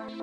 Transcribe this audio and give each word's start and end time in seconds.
حياكم 0.00 0.16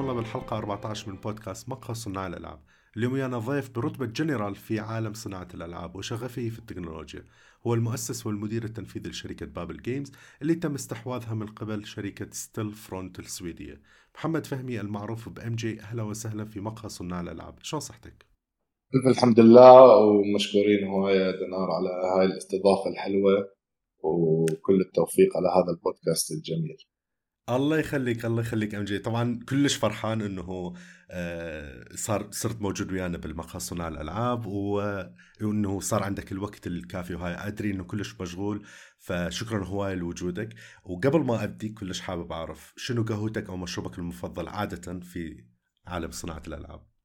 الله 0.00 0.12
بالحلقة 0.12 0.56
14 0.56 1.10
من 1.10 1.16
بودكاست 1.16 1.68
مقهى 1.68 1.94
صناع 1.94 2.26
الألعاب. 2.26 2.60
اليوم 2.96 3.12
ويانا 3.12 3.38
ضيف 3.38 3.70
برتبة 3.70 4.06
جنرال 4.06 4.54
في 4.54 4.80
عالم 4.80 5.14
صناعة 5.14 5.48
الألعاب 5.54 5.96
وشغفه 5.96 6.48
في 6.48 6.58
التكنولوجيا. 6.58 7.24
هو 7.66 7.74
المؤسس 7.74 8.26
والمدير 8.26 8.64
التنفيذي 8.64 9.10
لشركة 9.10 9.46
Babil 9.46 9.82
Games 9.82 10.12
اللي 10.42 10.54
تم 10.54 10.74
استحواذها 10.74 11.34
من 11.34 11.46
قبل 11.46 11.86
شركة 11.86 12.28
Stillfront 12.32 13.18
السويدية. 13.18 13.80
محمد 14.14 14.46
فهمي 14.46 14.80
المعروف 14.80 15.28
ب 15.28 15.54
MG 15.54 15.80
أهلا 15.80 16.02
وسهلا 16.02 16.44
في 16.44 16.60
مقهى 16.60 16.88
صناع 16.88 17.20
الألعاب. 17.20 17.58
شلون 17.62 17.80
صحتك؟ 17.80 18.35
الحمد 18.94 19.40
لله 19.40 19.96
ومشكورين 19.96 20.86
هواية 20.88 21.30
دينار 21.30 21.70
على 21.70 21.88
هاي 21.88 22.26
الاستضافة 22.26 22.90
الحلوة 22.90 23.48
وكل 24.02 24.80
التوفيق 24.80 25.36
على 25.36 25.48
هذا 25.48 25.72
البودكاست 25.76 26.30
الجميل. 26.30 26.76
الله 27.48 27.78
يخليك 27.78 28.24
الله 28.24 28.40
يخليك 28.40 28.74
MG. 28.74 28.98
طبعا 28.98 29.40
كلش 29.48 29.74
فرحان 29.76 30.20
إنه 30.22 30.74
آه، 31.10 31.84
صار 31.94 32.28
صرت 32.30 32.60
موجود 32.60 32.92
ويانا 32.92 33.18
بالمقهى 33.18 33.60
صناع 33.60 33.88
الألعاب 33.88 34.46
وإنه 34.46 35.80
صار 35.80 36.02
عندك 36.02 36.32
الوقت 36.32 36.66
الكافي 36.66 37.14
وهاي 37.14 37.48
أدري 37.48 37.70
إنه 37.70 37.84
كلش 37.84 38.20
مشغول 38.20 38.62
فشكرا 38.98 39.64
هواي 39.64 39.94
لوجودك. 39.94 40.54
وقبل 40.84 41.20
ما 41.20 41.44
أبدي 41.44 41.68
كلش 41.68 42.00
حابب 42.00 42.32
أعرف 42.32 42.72
شنو 42.76 43.04
قهوتك 43.04 43.48
أو 43.48 43.56
مشروبك 43.56 43.98
المفضل 43.98 44.48
عادة 44.48 45.00
في 45.00 45.44
عالم 45.86 46.10
صناعة 46.10 46.42
الألعاب؟ 46.48 46.95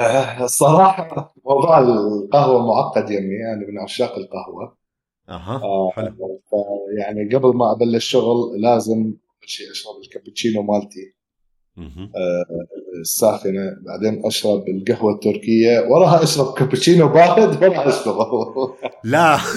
آه، 0.00 0.44
الصراحة 0.44 1.34
موضوع 1.46 1.78
القهوة 1.78 2.66
معقد 2.66 3.10
يمي 3.10 3.34
يعني 3.34 3.54
أنا 3.64 3.70
من 3.72 3.78
عشاق 3.78 4.18
القهوة. 4.18 4.76
أها 5.28 5.60
آه 5.62 5.90
حلو. 5.94 6.40
يعني 6.98 7.34
قبل 7.34 7.56
ما 7.56 7.72
أبلش 7.72 8.04
شغل 8.10 8.60
لازم 8.60 8.96
أول 9.02 9.14
شيء 9.48 9.70
أشرب 9.70 9.94
الكابتشينو 10.04 10.62
مالتي 10.62 11.14
آه 11.78 12.44
الساخنة 13.00 13.76
بعدين 13.86 14.26
أشرب 14.26 14.64
القهوة 14.68 15.14
التركية. 15.14 15.80
وراها 15.80 16.22
أشرب 16.22 16.54
كابتشينو 16.54 17.08
بارد 17.08 17.62
وراها 17.62 17.88
أشرب. 17.88 18.16
لا. 19.04 19.38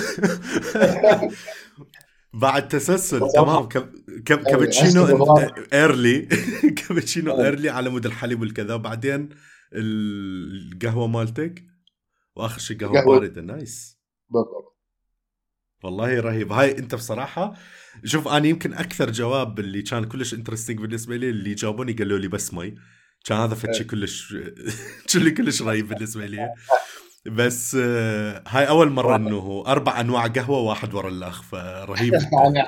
بعد 2.33 2.67
تسلسل 2.67 3.29
تمام. 3.31 3.67
كابتشينو 4.25 5.37
early 5.73 6.27
كابتشينو 6.87 7.41
early 7.41 7.69
على 7.69 7.89
مود 7.89 8.05
الحليب 8.05 8.41
والكذا. 8.41 8.73
وبعدين 8.73 9.29
القهوة 9.73 11.07
مالتك؟ 11.07 11.63
وآخر 12.35 12.59
شيء 12.59 12.77
قهوة 12.79 13.05
بارده 13.05 13.41
nice. 13.41 13.99
بالضبط. 14.29 14.77
والله 15.83 16.19
رهيب. 16.19 16.51
هاي 16.51 16.77
أنت 16.77 16.95
بصراحة 16.95 17.53
شوف 18.03 18.27
أنا 18.27 18.47
يمكن 18.47 18.73
أكثر 18.73 19.11
جواب 19.11 19.59
اللي 19.59 19.81
كان 19.81 20.03
كلش 20.03 20.33
interesting 20.33 20.79
بالنسبة 20.79 21.15
لي 21.15 21.29
اللي 21.29 21.53
جاوبوني 21.53 21.93
قالوا 21.93 22.19
لي 22.19 22.27
بس 22.27 22.53
مي. 22.53 22.75
كان 23.25 23.37
هذا 23.37 23.55
فد 23.55 23.66
شي 23.66 23.81
إيه. 23.83 23.87
كلش 23.87 24.35
شيء 25.07 25.29
كلش 25.29 25.61
رهيب 25.61 25.87
بالنسبة 25.93 26.25
لي. 26.25 26.53
بس 27.25 27.77
آه، 27.79 28.43
هاي 28.47 28.67
أول 28.69 28.89
مرة 28.89 29.15
إنه 29.15 29.63
أربع 29.67 29.99
أنواع 29.99 30.27
قهوة 30.27 30.59
واحد 30.59 30.93
ورا 30.93 31.09
اللاخ 31.09 31.41
فرهيب 31.41 32.13
يعني 32.39 32.59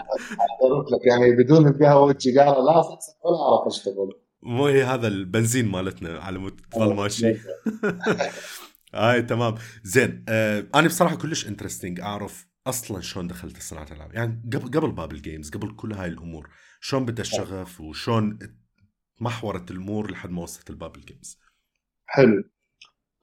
لك 0.92 1.06
يعني 1.06 1.44
بدون 1.44 1.68
القهوة 1.68 2.02
والسيجاره 2.02 2.50
لا 2.50 2.82
ولا 3.26 3.42
اعرف 3.42 3.68
اشتغل 3.68 4.14
مو 4.42 4.68
هي 4.68 4.84
هذا 4.84 5.08
البنزين 5.08 5.68
مالتنا 5.68 6.20
على 6.20 6.40
مود 6.40 6.62
تظل 6.72 6.94
ماشي. 6.96 7.36
هاي 8.94 9.22
تمام. 9.22 9.56
زين 9.84 10.26
آه 10.30 10.68
أنا 10.76 10.88
بصراحة 10.88 11.16
كلش 11.16 11.48
interesting 11.48 12.00
أعرف 12.00 12.48
أصلا 12.68 13.02
شلون 13.02 13.28
دخلت 13.28 13.62
صناعة 13.62 13.88
الالعاب 13.92 14.14
يعني 14.14 14.42
قبل 14.54 14.80
قبل 14.80 14.92
باب 14.92 15.12
ال 15.12 15.18
games 15.18 15.50
قبل 15.50 15.76
كل 15.76 15.94
هاي 15.94 16.08
الأمور 16.08 16.50
شلون 16.82 17.06
بدا 17.06 17.22
الشغف 17.22 17.82
وشلون 17.82 18.40
محورت 19.20 19.72
الأمور 19.72 20.12
لحد 20.12 20.30
ما 20.30 20.42
وصلت 20.42 20.70
الباب 20.70 20.96
ال 20.96 21.03
games 21.03 21.40
حلو. 22.06 22.44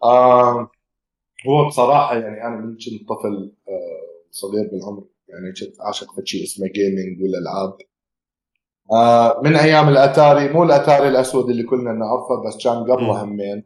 آه 0.02 0.70
هو 1.48 1.68
بصراحة 1.68 2.18
يعني 2.18 2.42
أنا 2.46 2.56
من 2.56 2.72
كنت 2.72 3.08
طفل 3.08 3.52
آه 3.68 4.26
صغير 4.30 4.68
بالعمر 4.72 5.04
يعني 5.28 5.52
كنت 5.52 5.80
اعشق 5.80 6.24
شيء 6.24 6.44
اسمه 6.44 6.66
gaming 6.66 7.22
والألعاب. 7.22 7.78
آه 8.92 9.40
من 9.44 9.56
أيام 9.56 9.88
الأتاري 9.88 10.48
مو 10.52 10.62
الأتاري 10.62 11.08
الأسود 11.08 11.50
اللي 11.50 11.62
كلنا 11.62 11.92
نعرفه 11.92 12.42
بس 12.46 12.64
كان 12.64 12.82
قبله 12.92 13.22
همين. 13.22 13.64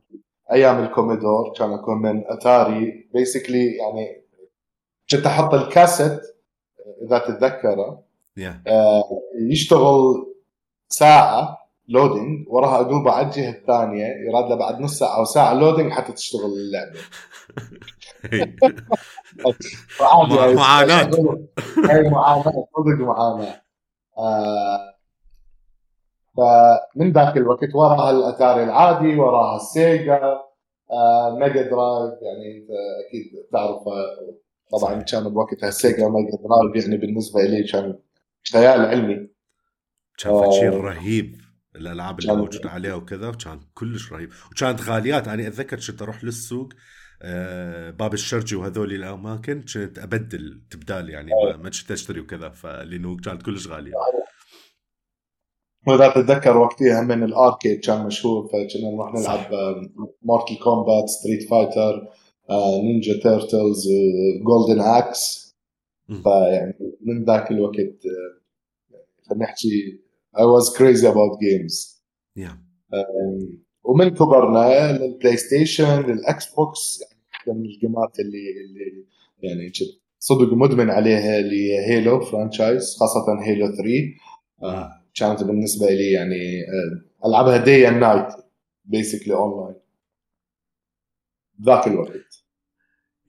أيام 0.52 0.84
الكومودور 0.84 1.52
كان 1.58 1.72
يكون 1.72 2.02
من 2.02 2.22
أتاري. 2.26 3.08
basically 3.14 3.76
يعني 3.76 4.22
كنت 5.10 5.26
أحط 5.26 5.54
الكاسيت 5.54 6.20
إذا 7.02 7.18
تتذكره. 7.18 8.00
Yeah. 8.40 8.42
آه 8.66 9.02
يشتغل 9.50 10.26
ساعة 10.88 11.58
loading 11.88 12.48
وراها 12.48 12.80
اقلبه 12.80 13.10
على 13.10 13.26
الجهه 13.26 13.50
الثانية 13.50 14.06
يراد 14.28 14.50
له 14.50 14.54
بعد 14.54 14.80
نص 14.80 14.98
ساعة 14.98 15.16
أو 15.18 15.24
ساعة 15.24 15.54
loading 15.54 15.92
حتى 15.92 16.12
تشتغل 16.12 16.50
اللعبة. 16.52 16.98
معاناة. 20.54 21.10
أي 21.90 22.10
معاناة 22.10 22.66
صدق 22.76 22.98
معاناة. 23.00 23.62
آه 24.18 24.99
فمن 26.40 27.12
ذاك 27.12 27.36
الوقت 27.36 27.74
وراها 27.74 28.10
الأتاري 28.10 28.64
العادي 28.64 29.16
وراها 29.16 29.56
السيجا 29.56 30.20
آه 30.90 31.38
ميجا 31.38 31.62
درايف 31.62 32.12
يعني 32.22 32.66
أكيد 33.08 33.24
تعرف 33.52 33.82
طبعا 34.72 35.02
كان 35.02 35.28
بوقتها 35.28 35.70
سيجا 35.70 36.08
ميجا 36.08 36.38
درايف 36.44 36.84
يعني 36.84 36.96
بالنسبة 36.96 37.42
لي 37.42 37.62
كان 37.72 37.98
خيال 38.52 38.80
علمي. 38.80 39.30
كان 40.18 40.52
شيء 40.52 40.72
آه 40.72 40.80
رهيب 40.80 41.36
الألعاب 41.76 42.18
اللي 42.18 42.36
موجودة 42.36 42.70
عليها 42.70 42.94
وكذا 42.94 43.28
وكان 43.28 43.60
كلش 43.74 44.12
رهيب. 44.12 44.30
وكانت 44.52 44.82
غاليات 44.82 45.28
أنا 45.28 45.46
أتذكر 45.46 45.80
كنت 45.86 46.02
أروح 46.02 46.24
للسوق 46.24 46.68
آه 47.22 47.90
باب 47.90 48.14
الشرجي 48.14 48.56
وهذول 48.56 48.92
الأماكن 48.92 49.60
كنت 49.60 49.98
أبدل 49.98 50.62
تبدال 50.70 51.10
يعني 51.10 51.30
ما 51.58 51.70
كنت 51.70 51.90
أشتري 51.90 52.20
وكذا 52.20 52.48
فلانه 52.48 53.16
كانت 53.16 53.42
كلش 53.42 53.68
غالية. 53.68 53.92
وإذا 55.86 56.08
تتذكر 56.08 56.56
وقتها 56.56 57.00
من 57.02 57.22
ال 57.22 57.30
arcade 57.30 57.80
كان 57.80 58.06
مشهور 58.06 58.46
فكنا 58.46 58.90
نروح 58.90 59.14
نلعب 59.14 59.46
مورتل 60.22 60.56
كومبات 60.64 61.08
ستريت 61.08 61.48
فايتر 61.48 62.08
نينجا 62.82 63.12
تيرتلز 63.22 63.88
جولدن 64.46 64.80
أكس 64.80 65.50
فيعني 66.06 66.74
من 67.00 67.24
ذاك 67.24 67.50
الوقت 67.50 67.76
آه، 67.76 68.40
خلينا 69.28 69.44
نحكي 69.44 70.00
I 70.32 70.44
was 70.44 70.76
crazy 70.76 71.06
about 71.06 71.40
games. 71.40 72.02
Yeah. 72.36 72.56
ومن 73.84 74.08
كبرنا 74.08 74.92
للبلاي 74.92 75.36
ستيشن 75.36 76.00
للاكس 76.02 76.54
بوكس 76.54 77.02
يعني 77.46 77.58
من 77.58 77.64
ال 77.64 77.73
game 77.73 78.11
ات 78.11 78.20
اللي 78.20 78.38
اللي 78.60 79.04
يعني 79.42 79.72
صدق 80.18 80.52
مدمن 80.52 80.90
عليها 80.90 81.38
اللي 81.38 81.72
هي 81.72 81.86
هيلو 81.86 82.20
franchise 82.20 82.96
خاصة 82.96 83.42
هيلو 83.42 83.66
3 83.66 83.82
آه 84.62 84.99
كانت 85.14 85.42
بالنسبة 85.44 85.86
لي 85.86 86.12
يعني 86.12 86.62
آه 86.62 87.28
ألعبها 87.28 87.64
day 87.64 87.88
and 87.88 87.96
night 87.96 88.26
basically 88.84 89.34
online 89.34 89.80
ذاك 91.62 91.86
الوقت. 91.86 92.44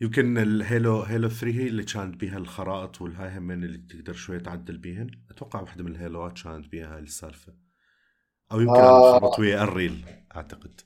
يمكن 0.01 0.37
الهيلو 0.37 1.01
هيلو 1.01 1.29
3 1.29 1.47
هي 1.47 1.67
اللي 1.67 1.83
كانت 1.83 2.15
بيها 2.15 2.37
الخرائط 2.37 3.01
والهاي 3.01 3.37
همين 3.37 3.63
اللي 3.63 3.77
تقدر 3.77 4.13
شوي 4.13 4.39
تعدل 4.39 4.77
بيهن. 4.77 5.09
أتوقع 5.31 5.61
واحدة 5.61 5.83
من 5.83 5.91
الهيلوات 5.91 6.41
كانت 6.43 6.67
بيها 6.67 6.95
هاي 6.95 6.99
السالفة. 6.99 7.53
أو 8.51 8.59
يمكن 8.59 8.79
آه. 8.79 9.17
أنا 9.17 9.31
ويا 9.39 9.63
انريل 9.63 10.05
أعتقد. 10.35 10.81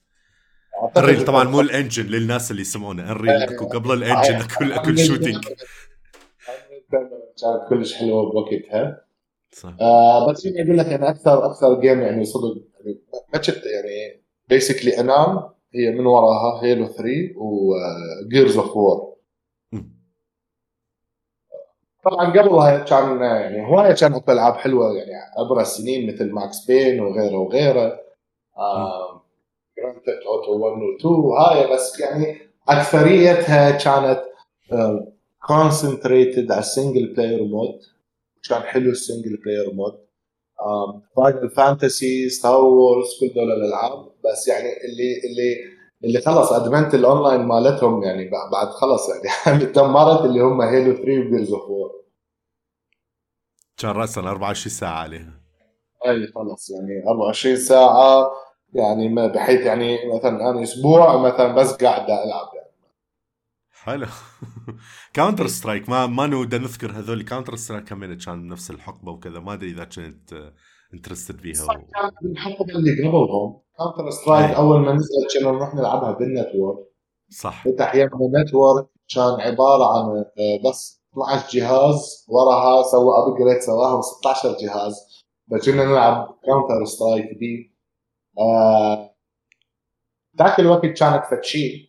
انريل 0.97 1.25
طبعا 1.25 1.43
مو 1.43 1.61
ال 1.61 1.68
engine 1.68 2.05
للناس 2.05 2.51
اللي 2.51 2.61
يسمعونه. 2.61 3.11
انريل 3.11 3.31
اكو 3.31 3.65
قبل 3.67 3.93
ال 3.93 3.99
engine 3.99 4.35
اكو 4.35 4.65
اكو 4.65 4.89
ال 4.89 4.95
shooting 4.95 5.43
كانت 6.91 7.69
كلش 7.69 7.93
حلوة 7.93 8.31
بوقتها. 8.31 9.04
صح. 9.51 9.75
آه 9.81 10.31
بس 10.31 10.41
فيني 10.41 10.63
أقول 10.63 10.77
لك 10.77 10.85
أنا 10.85 11.09
أكثر 11.09 11.45
أكثر 11.45 11.79
game 11.81 12.01
يعني 12.01 12.25
صدق 12.25 12.55
يعني 12.73 13.01
ما 13.33 13.39
كنت 13.39 13.65
يعني 13.65 14.23
basically 14.49 14.99
انام 14.99 15.49
هي 15.73 15.91
من 15.91 16.05
وراها 16.05 16.63
هيلو 16.63 16.87
3 16.87 17.03
وجيرز 17.37 18.57
اوف 18.57 18.77
وور 18.77 19.15
طبعا 22.05 22.29
قبلها 22.29 22.77
كان 22.83 23.21
يعني 23.21 23.67
هواية 23.67 23.93
كانت 23.93 24.29
ألعاب 24.29 24.53
حلوة 24.53 24.97
يعني 24.97 25.11
عبر 25.37 25.61
السنين 25.61 26.13
مثل 26.13 26.31
ماكس 26.31 26.65
بين 26.65 26.99
وغيره 26.99 27.37
وغيره. 27.37 27.99
جراند 29.77 30.01
اوتو 30.27 30.51
1 30.51 30.81
و 30.81 30.97
2 30.99 31.15
هاي 31.39 31.73
بس 31.73 31.99
يعني 31.99 32.37
أكثريتها 32.69 33.71
كانت 33.71 34.23
concentrated 35.47 36.51
على 36.51 36.59
ال 36.59 36.67
single 36.67 37.13
player 37.13 37.43
mode 37.43 37.79
كان 38.49 38.61
حلو 38.61 38.91
ال 38.91 38.98
single 38.98 39.37
player 39.37 39.73
mode 39.73 40.05
فاينل 41.17 41.49
فانتسي 41.49 42.29
ستار 42.29 42.61
وورز 42.61 43.07
كل 43.19 43.33
دول 43.35 43.51
الألعاب. 43.51 44.11
بس 44.25 44.47
يعني 44.47 44.67
اللي 44.67 45.21
اللي 45.29 45.75
اللي 46.03 46.21
خلص 46.21 46.51
ادمنت 46.51 46.93
الاونلاين 46.95 47.41
مالتهم 47.41 48.03
يعني 48.03 48.29
بعد 48.29 48.67
خلص 48.67 49.09
يعني. 49.09 49.65
دمرت 49.75 50.25
اللي 50.25 50.39
هم 50.39 50.61
هيلو 50.61 50.93
3 50.93 51.01
وجيرز 51.01 51.53
اوف 51.53 51.69
وور 51.69 51.91
كان 53.77 53.91
راسا 53.91 54.21
24 54.21 54.71
ساعة 54.73 54.99
عليها. 54.99 55.41
أي 56.05 56.27
خلص 56.35 56.69
يعني 56.69 57.07
24 57.07 57.55
ساعة. 57.55 58.31
يعني 58.73 59.09
ما 59.09 59.27
بحيث 59.27 59.61
يعني 59.61 59.97
مثلا 60.15 60.49
أنا 60.49 60.63
أسبوع 60.63 61.17
مثلا 61.17 61.55
بس 61.55 61.73
قاعد 61.73 62.03
ألعب. 62.03 62.54
حلو. 63.85 64.07
كاونتر 65.13 65.47
سترايك 65.47 65.89
ما 65.89 66.07
ما 66.07 66.27
نود 66.27 66.55
نذكر 66.55 66.91
هذول. 66.91 67.21
كاونتر 67.23 67.55
سترايك 67.55 67.83
كمان 67.83 68.17
كان 68.17 68.47
نفس 68.47 68.71
الحقبة 68.71 69.11
وكذا؟ 69.11 69.39
ما 69.39 69.53
أدري 69.53 69.69
إذا 69.71 69.83
كنت 69.83 70.51
interested 70.93 71.41
بيها 71.41 71.63
و... 71.63 71.67
كانت 71.67 72.13
الحقبة 72.31 72.75
اللي 72.75 72.91
قبلهم. 72.91 73.61
كاونتر 73.77 74.09
سترايك 74.09 74.51
أول 74.51 74.79
ما 74.79 74.93
نزلت 74.93 75.37
كنا 75.39 75.51
نروح 75.51 75.75
نلعبها 75.75 76.11
بال 76.11 76.24
network. 76.24 76.77
صح. 77.29 77.63
فتح 77.67 77.95
يمنا 77.95 78.43
network 78.47 78.87
كان 79.15 79.41
عبارة 79.41 79.97
عن 79.97 80.17
آه، 80.17 80.69
بس 80.69 81.03
12 81.13 81.49
جهاز 81.57 82.25
وراها 82.29 82.83
سوى 82.83 83.13
upgrade 83.17 83.61
سواها 83.61 84.01
16 84.01 84.57
جهاز. 84.61 84.95
فكنا 85.51 85.85
نلعب 85.85 86.39
كاونتر 86.45 86.85
سترايك 86.85 87.25
دي 87.39 87.75
آه 88.39 89.15
ذاك 90.39 90.59
الوقت 90.59 90.85
كانت 90.85 91.23
فتشي 91.31 91.84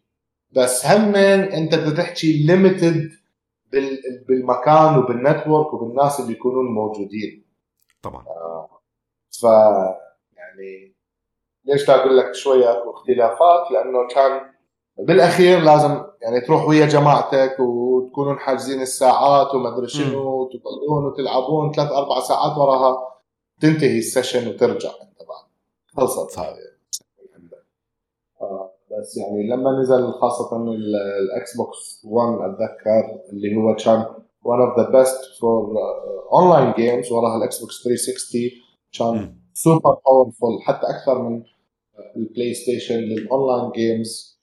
بس 0.56 0.87
هم 0.87 1.14
انت 1.17 1.75
بدك 1.75 1.97
تحكي 1.97 2.47
ليمتد 2.47 3.11
بالمكان 4.29 4.99
وبال 4.98 5.21
network 5.21 5.72
وبالناس 5.75 6.20
اللي 6.20 6.32
يكونون 6.32 6.64
موجودين. 6.75 7.44
طبعا. 8.03 8.26
آه 8.26 8.69
ف 9.41 9.43
يعني 10.37 10.94
ليش 11.64 11.91
أقول 11.91 12.17
لك 12.19 12.35
شوية 12.35 12.91
اختلافات؟ 12.91 13.70
لأنه 13.70 14.06
كان 14.14 14.41
بالأخير 14.99 15.61
لازم 15.61 16.05
يعني 16.23 16.41
تروح 16.41 16.69
ويا 16.69 16.87
جماعتك 16.87 17.56
وتكونوا 17.61 18.35
حاجزين 18.35 18.82
الساعات 18.82 19.55
وما 19.55 19.75
أدري 19.76 19.88
شنو 19.88 20.29
وتقعدون 20.29 21.05
وتلعبون 21.05 21.73
ثلاث 21.73 21.93
أربع 21.93 22.20
ساعات 22.20 22.58
وراها 22.58 23.20
تنتهي 23.61 23.99
ال 23.98 24.05
session 24.05 24.48
وترجع. 24.49 24.91
طبعا 24.91 25.43
خلصت. 25.97 26.38
هذه 26.38 26.75
بس 29.00 29.16
يعني 29.16 29.48
لما 29.48 29.81
نزل 29.81 30.12
خاصة 30.12 30.56
الاكس 31.20 31.56
بوكس 31.56 32.02
1 32.04 32.32
اتذكر 32.40 33.20
اللي 33.32 33.56
هو 33.56 33.75
كان 33.75 34.04
one 34.44 34.60
of 34.66 34.76
the 34.81 34.87
best 34.93 35.20
for 35.40 35.75
uh, 35.76 36.40
online 36.40 36.76
games 36.76 37.12
وراها 37.12 37.37
الاكس 37.37 37.60
بوكس 37.60 37.82
360 37.84 38.40
كان 38.93 39.37
super 39.52 39.94
powerful 40.06 40.62
حتى 40.62 40.87
أكثر 40.87 41.22
من 41.22 41.43
البلاي 42.16 42.54
ستيشن 42.54 42.96
لل 42.96 43.15
online 43.15 43.72
games 43.72 44.40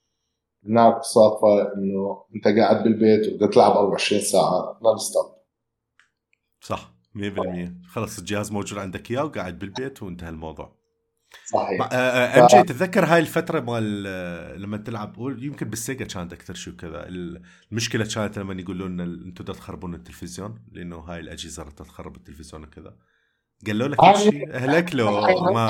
هناك 0.66 1.02
صار 1.02 1.38
إنه 1.76 2.24
أنت 2.34 2.58
قاعد 2.58 2.84
بالبيت 2.84 3.28
وبدك 3.32 3.54
تلعب 3.54 3.72
24 3.72 4.22
ساعة 4.22 4.78
non 4.82 4.98
stop 4.98 5.34
صح 6.60 6.94
100% 7.16 7.88
خلص 7.88 8.18
الجهاز 8.18 8.52
موجود 8.52 8.78
عندك 8.78 9.10
إياه 9.10 9.24
وقاعد 9.24 9.58
بالبيت 9.58 10.02
وانتهى 10.02 10.28
الموضوع. 10.28 10.83
صحيح. 11.44 11.82
ام 11.82 11.88
آه، 11.92 11.96
آه، 11.96 12.46
جي 12.46 12.62
تتذكر 12.62 13.04
هاي 13.04 13.18
الفترة 13.18 13.60
مال 13.60 14.04
آه، 14.06 14.56
لما 14.56 14.76
تلعب 14.76 15.14
يمكن 15.18 15.68
بالسيجا 15.68 16.04
كانت 16.04 16.32
أكثر 16.32 16.54
شيء 16.54 16.72
وكذا. 16.72 17.04
المشكلة 17.72 18.08
كانت 18.14 18.38
لما 18.38 18.60
يقولوا 18.60 18.88
لنا 18.88 19.04
أنتم 19.04 19.44
تخربون 19.44 19.94
التلفزيون 19.94 20.58
لأنه 20.72 20.96
هاي 20.96 21.20
الأجهزة 21.20 21.64
تخرب 21.64 22.16
التلفزيون 22.16 22.62
وكذا. 22.62 22.94
قالوا 23.66 23.88
لك 23.88 24.16
شيء 24.16 24.54
اهلك 24.54 24.94
له 24.94 25.20
ما 25.52 25.68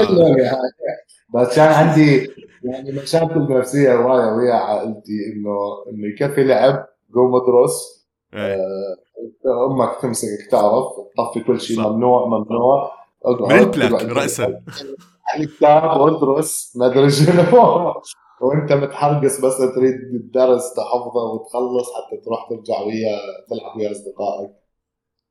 بس 1.34 1.56
كان 1.56 1.72
عندي 1.72 2.30
يعني 2.64 2.92
مشاكل 2.92 3.58
نفسية 3.58 3.94
هواية 3.94 4.32
ويا 4.32 4.54
عائلتي 4.54 5.12
إنه 5.32 5.56
إنه 5.92 6.06
يكفي 6.08 6.44
لعب 6.44 6.86
قوم 7.14 7.34
أدرس. 7.34 8.06
إيه. 8.34 8.54
آه 8.54 9.66
أمك 9.70 10.00
تمسكك 10.02 10.50
تعرف 10.50 10.84
تطفي 11.18 11.40
كل 11.46 11.60
شيء 11.60 11.80
ممنوع 11.80 12.26
ممنوع. 12.26 12.92
أقعد. 13.24 13.76
لك 13.76 13.92
راسا. 13.92 14.60
الكتاب 15.36 16.00
وادرس 16.00 16.76
ما 16.76 16.86
أدري 16.86 17.10
شنو. 17.10 17.42
وأنت 18.40 18.72
متحرقص 18.72 19.40
بس 19.40 19.58
تريد 19.58 19.94
الدرس 19.94 20.74
تحفظه 20.74 21.24
وتخلص 21.32 21.88
حتى 21.94 22.16
تروح 22.24 22.48
ترجع 22.48 22.80
ويا 22.80 23.18
تلعب 23.48 23.76
ويا 23.76 23.90
أصدقائك. 23.90 24.50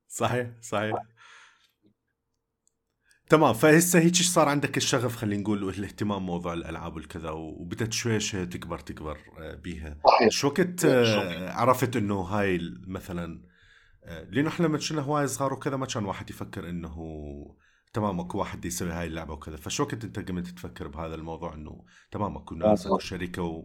صحيح 0.08 0.48
صحيح. 0.62 0.94
تمام 3.30 3.54
فهسه 3.54 4.00
هيك 4.00 4.16
صار 4.16 4.50
عندك 4.50 4.78
الشغف 4.78 5.16
خلينا 5.16 5.42
نقول 5.42 5.64
والاهتمام 5.64 6.26
موضوع 6.26 6.54
الألعاب 6.54 6.96
والكذا 6.96 7.30
وبدت 7.30 7.94
شوي 7.94 8.20
شوي 8.20 8.46
تكبر 8.46 8.80
تكبر 8.80 9.18
آه، 9.40 9.56
بيها. 9.56 9.98
صحيح. 10.08 10.30
شو 10.30 10.48
وقت 10.48 10.86
آه، 10.86 11.52
عرفت 11.52 11.96
إنه 11.96 12.22
هاي 12.22 12.60
مثلا 12.88 13.44
آه، 14.04 14.24
لأنه 14.24 14.50
إحنا 14.50 14.66
لما 14.68 14.80
كنا 14.90 15.02
هواي 15.02 15.28
صغار 15.28 15.54
وكذا 15.54 15.78
ما 15.78 15.86
كان 15.86 16.06
واحد 16.06 16.30
يفكر 16.30 16.70
إنه 16.70 16.96
تمام 17.94 18.20
اكو 18.20 18.38
واحد 18.38 18.66
يسوي 18.66 18.92
هاي 18.92 19.08
اللعبة 19.08 19.34
وكذا. 19.34 19.58
فشو 19.58 19.84
وقت 19.84 20.04
انت 20.04 20.30
قمت 20.30 20.48
تفكر 20.48 20.88
بهذا 20.88 21.16
الموضوع 21.16 21.54
انه 21.54 21.82
تمام 22.12 22.38
اكو 22.38 22.56
ناس 22.56 22.88
اكو 22.88 22.98
شركة 22.98 23.44
و... 23.44 23.64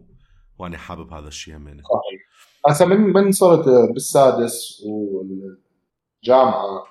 وأنا 0.59 0.77
حابب 0.77 1.13
هذا 1.13 1.27
الشيء 1.27 1.55
همين 1.55 1.81
صحيح. 1.81 2.21
هسه 2.67 2.85
من 2.85 2.97
من 2.97 3.31
صرت 3.31 3.65
بالسادس 3.93 4.83
والجامعة 4.85 6.83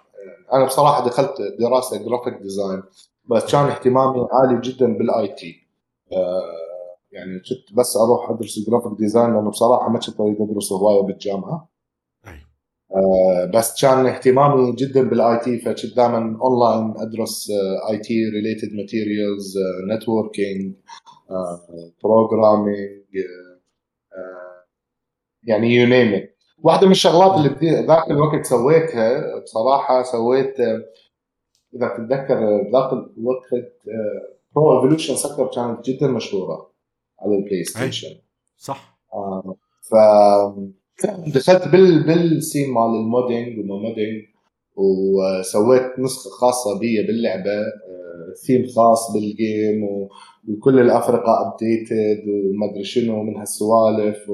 أنا 0.52 0.64
بصراحة 0.64 1.06
دخلت 1.06 1.34
دراسة 1.60 1.96
graphic 1.96 2.34
design 2.34 2.82
بس 3.30 3.52
كان 3.52 3.64
اهتمامي 3.64 4.26
عالي 4.32 4.60
جدا 4.60 4.98
بال 4.98 5.28
IT. 5.28 5.68
يعني 7.12 7.38
كنت 7.38 7.78
بس 7.78 7.96
أروح 7.96 8.30
ادرس 8.30 8.58
graphic 8.68 8.98
design 8.98 9.34
لأنه 9.34 9.50
بصراحة 9.50 9.88
ما 9.88 9.98
كنت 9.98 10.20
اريد 10.20 10.36
ادرس 10.40 10.72
هواية 10.72 11.02
بالجامعة. 11.06 11.52
آه، 11.52 11.68
بس 13.54 13.80
كان 13.82 14.06
اهتمامي 14.06 14.72
جدا 14.72 15.08
بال 15.08 15.38
IT 15.38 15.58
فكنت 15.58 15.96
دائما 15.96 16.38
اونلاين 16.42 16.94
أدرس 16.96 17.50
IT 17.90 18.14
related 18.34 18.74
materials 18.74 19.54
networking 19.90 20.74
programming 22.04 23.02
يعني 25.42 25.74
you 25.74 25.86
name 25.86 26.28
واحدة 26.62 26.86
من 26.86 26.92
الشغلات 26.92 27.38
اللي 27.38 27.70
ذاك 27.86 28.10
الوقت 28.10 28.46
سويتها 28.46 29.38
بصراحة 29.40 30.02
سويت 30.02 30.60
إذا 31.74 31.88
تتذكر 31.88 32.70
ذاك 32.72 32.92
الوقت 32.92 33.64
Pro 34.54 34.76
Evolution 34.76 35.16
Soccer 35.16 35.50
كانت 35.54 35.90
جدا 35.90 36.06
مشهورة 36.06 36.70
على 37.20 37.36
ال 37.36 37.64
PlayStation 37.64 38.16
صح. 38.56 38.98
آه 39.14 39.56
ف 39.82 39.94
دخلت 41.34 41.68
بال 41.68 42.02
بال 42.02 42.23
scene 42.23 42.74
مال 42.74 43.00
ال 43.00 43.07
modding 43.07 43.58
وما 43.58 43.88
modding 43.88 44.24
وسويت 44.76 45.98
نسخة 45.98 46.30
خاصة 46.30 46.78
بي 46.78 47.02
باللعبة 47.06 47.62
ثيم 48.46 48.62
آه، 48.62 48.72
خاص 48.76 49.12
بال 49.12 49.36
game 49.36 49.84
وكل 50.48 50.80
الأفرقة 50.80 51.46
updated 51.46 52.28
وما 52.28 52.70
أدري 52.70 52.84
شنو 52.84 53.22
من 53.22 53.36
هالسوالف. 53.36 54.30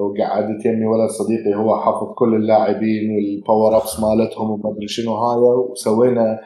وقعدت 0.00 0.66
يمي 0.66 0.86
ولد 0.86 1.10
صديقي 1.10 1.54
هو 1.54 1.80
حافظ 1.80 2.14
كل 2.14 2.34
اللاعبين 2.34 3.10
وال 3.14 3.32
power 3.32 3.76
ups 3.76 4.00
مالتهم 4.00 4.50
وما 4.50 4.70
أدري 4.70 4.88
شنو 4.88 5.14
هاي 5.14 5.38
وسوينا 5.38 6.40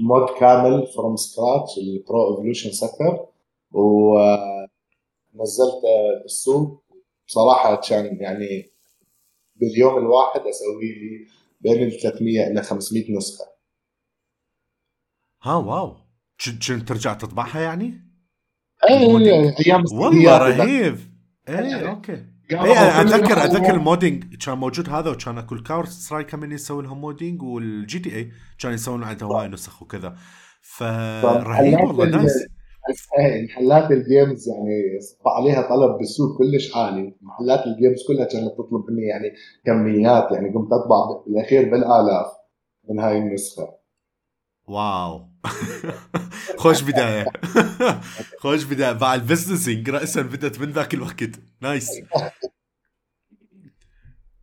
mod 0.00 0.22
آه، 0.22 0.38
كامل 0.40 0.86
from 0.86 1.16
scratch 1.16 1.78
ال 1.78 1.91
Pro 1.91 2.30
Evolution 2.30 2.70
Soccer 2.70 3.26
ونزلته 3.72 4.52
بالسوق 6.22 6.79
بصراحة 7.30 7.80
كان 7.88 8.16
يعني 8.20 8.72
باليوم 9.56 9.98
الواحد 9.98 10.40
أسوي 10.40 10.92
لي 10.92 11.26
بين 11.60 11.82
ال 11.82 12.00
300 12.00 12.46
إلى 12.46 12.62
500 12.62 13.16
نسخة. 13.16 13.44
ها 15.42 15.54
wow. 15.54 15.96
كنت 16.44 16.72
ترجع 16.72 17.14
تطبعها 17.14 17.60
يعني؟ 17.60 18.00
اي 18.88 18.96
أيام 19.66 19.84
والله 19.92 20.38
رهيب. 20.38 20.98
اي 21.48 21.88
okay. 21.88 22.26
اي 22.52 23.00
اتذكر 23.00 23.44
أتذكر 23.44 23.74
ال 23.74 23.82
modding 23.82 24.36
كان 24.36 24.58
موجود 24.58 24.88
هذا 24.88 25.10
وكان 25.10 25.38
اكو 25.38 25.54
ال 25.54 25.86
Counter-Strike 25.86 26.30
كمان 26.30 26.52
يسوي 26.52 26.82
لهم 26.82 27.00
modding 27.00 27.42
وال 27.42 27.98
GTA 27.98 28.32
كانوا 28.58 28.74
يسوون 28.74 29.04
عندها 29.04 29.28
هواي 29.28 29.48
نسخ 29.48 29.82
وكذا. 29.82 30.16
فرهيب 30.62 31.80
والله 31.80 32.06
ناس 32.06 32.46
محلات 33.44 33.90
ال 33.90 34.00
games 34.00 34.48
يعني 34.48 34.98
عليها 35.26 35.62
طلب 35.62 35.98
بالسوق 35.98 36.38
كلش 36.38 36.76
عالي. 36.76 37.14
محلات 37.20 37.66
ال 37.66 37.73
games 37.73 38.06
كلها 38.08 38.24
كانت 38.24 38.52
تطلب 38.58 38.90
مني 38.90 39.02
يعني 39.06 39.32
كميات 39.66 40.32
يعني 40.32 40.54
قمت 40.54 40.72
أطبع 40.72 41.22
بالأخير 41.26 41.70
بالآلاف 41.70 42.26
من 42.88 42.98
هاي 43.00 43.18
النسخة. 43.18 43.68
wow. 44.68 45.26
خوش 46.62 46.82
بداية. 46.82 47.26
خوش 48.42 48.64
بداية. 48.64 48.98
مع 49.00 49.14
ال 49.14 49.22
business 49.22 49.90
راسا 49.90 50.22
بدت 50.22 50.60
من 50.60 50.70
ذاك 50.70 50.94
الوقت. 50.94 51.30
nice. 51.62 51.90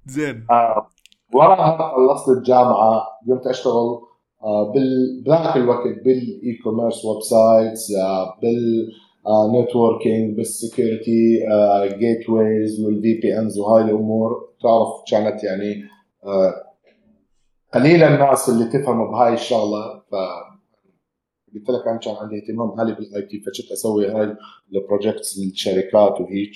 زين. 0.06 0.48
آه. 0.52 0.90
وراها 1.34 1.96
خلصت 1.96 2.30
الجامعة 2.38 3.02
قمت 3.30 3.48
أشتغل 3.48 4.00
بذاك 4.46 5.58
الوقت 5.58 5.88
بال 6.06 8.92
e-commerce 9.62 9.87
websites 9.87 10.06
بال 10.06 10.11
networking 10.11 10.36
بال 10.38 10.58
security 10.58 11.40
gateways 12.00 12.82
وال 12.82 13.20
VPNs 13.22 13.58
وهاي 13.60 13.84
الأمور. 13.84 14.54
تعرف 14.62 14.88
كانت 15.12 15.44
يعني 15.44 15.84
آه، 16.24 16.54
قليل 17.74 18.04
الناس 18.04 18.50
اللي 18.50 18.66
تفهم 18.66 19.12
بهاي 19.12 19.34
الشغلة. 19.34 20.00
ف 20.00 20.16
قلت 21.56 21.70
لك 21.70 21.88
أنا 21.88 21.98
كان 21.98 22.16
عندي 22.16 22.36
اهتمام 22.38 22.80
عالي 22.80 22.96
بال 22.96 23.22
IT 23.22 23.40
فكنت 23.40 23.72
أسوي 23.72 24.08
هاي 24.08 24.36
ال 24.74 24.81
projects 24.81 25.40
للشركات 25.40 26.22
وهيك. 26.22 26.54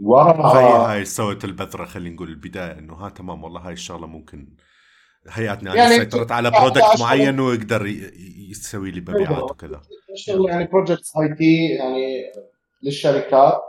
آه 0.00 0.02
وراها 0.04 0.92
هاي 0.92 1.04
سوت 1.04 1.44
البذرة 1.44 1.84
خلينا 1.84 2.14
نقول 2.14 2.28
البداية 2.28 2.78
إنه 2.78 2.94
ها 2.94 3.08
تمام 3.08 3.44
والله 3.44 3.60
هاي 3.60 3.72
الشغلة 3.72 4.06
ممكن 4.06 4.48
هيئتنا 5.28 5.74
يعني 5.74 5.96
سيطرت 5.96 6.32
على 6.32 6.50
product 6.50 7.00
معين 7.00 7.40
ويقدر 7.40 7.86
يسوي 8.50 8.90
لي 8.90 9.00
مبيعات 9.00 9.50
وكذا. 9.50 9.80
يعني 10.48 10.64
projects 10.64 11.16
IT 11.16 11.66
يعني 11.66 12.32
للشركات. 12.82 13.62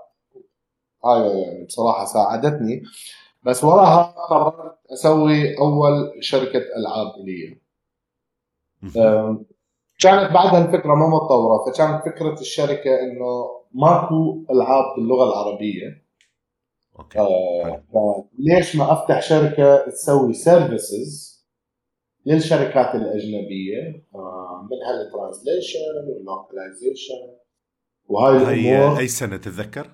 هاي 1.05 1.41
يعني 1.41 1.65
بصراحة 1.65 2.05
ساعدتني. 2.05 2.83
بس 3.43 3.63
وراها 3.63 4.03
قررت 4.29 4.77
أسوي 4.93 5.57
أول 5.57 6.13
شركة 6.19 6.61
ألعاب 6.77 7.25
لي. 7.25 7.57
كانت 9.99 10.33
بعدها 10.33 10.65
الفكرة 10.65 10.95
ما 10.95 11.07
متطورة 11.07 11.71
فكانت 11.71 12.05
فكرة 12.05 12.39
الشركة 12.41 12.99
إنه 12.99 13.61
ماكو 13.73 14.45
ألعاب 14.51 14.95
باللغة 14.95 15.23
العربية. 15.23 16.04
okay 16.99 17.19
آه 17.19 18.29
ليش 18.39 18.75
ما 18.75 18.93
أفتح 18.93 19.21
شركة 19.21 19.89
تسوي 19.89 20.33
services 20.33 21.35
للشركات 22.25 22.95
الأجنبية؟ 22.95 24.05
آه 24.15 24.67
منها 24.71 25.01
ال 25.01 25.08
translation 25.08 25.79
وال 26.07 26.26
localization 26.26 27.37
وهاي 28.07 28.37
الأمور 28.37 28.99
أي 28.99 29.07
سنة 29.07 29.37
تتذكر؟ 29.37 29.91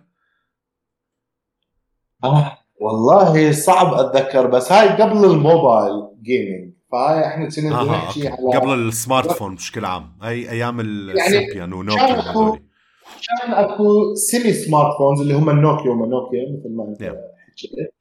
آه 2.24 2.58
والله 2.82 3.52
صعب 3.52 3.94
أتذكر 3.94 4.48
بس 4.48 4.72
هاي 4.72 4.90
قبل 4.90 5.26
ال 5.26 5.39
mobile 5.39 6.22
gaming 6.22 6.74
فهاي 6.92 7.28
إحنا 7.28 7.50
كنا 7.50 7.84
نحكي 7.84 8.28
على 8.28 8.58
قبل 8.58 8.74
ال 8.74 9.32
smartphone 9.32 9.56
بشكل 9.56 9.86
عام 9.86 10.18
هاي 10.22 10.50
أيام 10.50 10.80
ال 10.80 10.89
Symbian 10.90 11.58
يعني 11.58 11.74
ونوكيا 11.74 12.32
هذول 12.32 12.71
كان 13.28 13.54
أكو 13.54 14.16
semi 14.16 14.54
smartphones 14.54 15.22
اللي 15.22 15.34
هم 15.34 15.50
النوكيا 15.50 15.92
وما 15.92 16.08
نوكيا 16.08 16.42
مثل 16.60 16.76
ما 16.76 16.96
حكيت. 17.52 17.94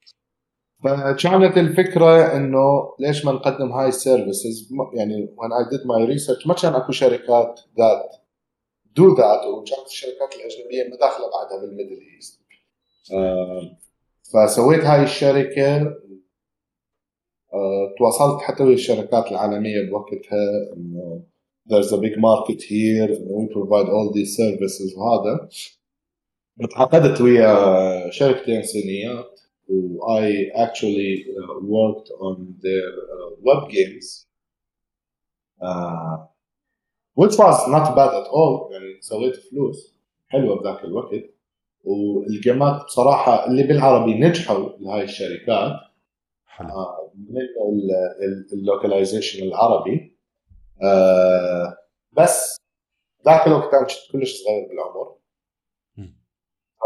فكانت 0.83 1.57
الفكرة 1.57 2.35
إنه 2.35 2.95
ليش 2.99 3.25
ما 3.25 3.31
نقدم 3.31 3.71
هاي 3.71 3.87
ال 3.87 3.96
services 3.96 4.69
يعني 4.93 5.35
when 5.37 5.49
I 5.51 5.71
did 5.71 5.81
my 5.81 6.13
research 6.15 6.47
ما 6.47 6.53
كان 6.53 6.73
أكو 6.73 6.91
شركات 6.91 7.59
that 7.77 8.15
do 8.95 9.15
that 9.15 9.45
وكانت 9.45 9.87
الشركات 9.87 10.35
الأجنبية 10.35 10.89
ما 10.89 10.97
داخلة 10.97 11.25
بعدها 11.31 11.61
بال 11.61 11.71
Middle 11.71 12.01
East 12.15 12.41
آه 13.13 13.77
فسويت 14.33 14.83
هاي 14.83 15.03
الشركة. 15.03 15.77
آه 17.53 17.95
تواصلت 17.97 18.41
حتى 18.41 18.63
ويا 18.63 18.73
الشركات 18.73 19.31
العالمية 19.31 19.89
بوقتها 19.89 20.73
إنه 20.77 21.23
there's 21.69 21.91
a 21.91 21.97
big 21.97 22.17
market 22.17 22.61
here 22.61 23.07
we 23.07 23.47
provide 23.57 23.87
all 23.93 24.11
these 24.13 24.35
services 24.35 24.95
وهذا 24.97 25.49
تعاقدت 26.71 27.21
ويا 27.21 28.09
شركتين 28.11 28.63
صينيات 28.63 29.41
و 29.69 29.73
I 30.19 30.49
actually 30.65 31.25
uh, 31.25 31.59
worked 31.77 32.09
on 32.27 32.55
their 32.61 32.89
uh, 33.15 33.29
web 33.47 33.69
games 33.69 34.25
uh, 35.61 36.17
which 37.15 37.35
was 37.37 37.57
not 37.67 37.95
bad 37.95 38.11
at 38.21 38.27
all 38.27 38.71
يعني 38.71 39.01
سويت 39.01 39.35
فلوس 39.35 40.01
حلوة 40.27 40.59
بذاك 40.59 40.83
الوقت. 40.83 41.23
والجيمات 41.83 42.83
بصراحة 42.85 43.47
اللي 43.47 43.63
بالعربي 43.63 44.13
نجحوا 44.13 44.69
لهاي 44.79 45.03
الشركات 45.03 45.73
حلو. 46.45 46.69
آه 46.69 47.11
من 47.15 47.37
ال 48.53 48.60
localization 48.60 49.43
العربي. 49.43 50.15
آه 50.83 51.77
بس 52.11 52.57
ذاك 53.25 53.47
الوقت 53.47 53.73
أنا 53.73 53.83
كنت 53.87 54.11
كلش 54.11 54.43
صغير 54.43 54.67
بالعمر. 54.69 55.15
ف 56.81 56.83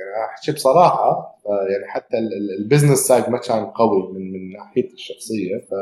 يعني 0.00 0.24
أحكي 0.30 0.52
بصراحة 0.52 1.36
يعني 1.46 1.92
حتى 1.92 2.18
ال 2.58 2.62
business 2.62 2.98
side 2.98 3.28
ما 3.28 3.38
كان 3.38 3.66
قوي 3.66 4.12
من 4.12 4.32
من 4.32 4.52
ناحيتي 4.52 4.94
الشخصية 4.94 5.56
ف 5.70 5.74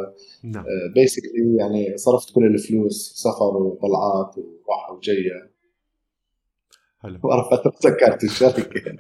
basically 0.95 1.31
نعم. 1.41 1.61
آه، 1.61 1.63
يعني 1.65 1.97
صرفت 1.97 2.35
كل 2.35 2.45
الفلوس 2.47 3.13
سفر 3.17 3.57
وطلعات 3.57 4.35
وراحة 4.39 4.93
وجيه 4.93 5.55
حلو. 7.03 7.19
فتره 7.51 7.73
سكرت 7.81 8.25
الشركة. 8.25 8.97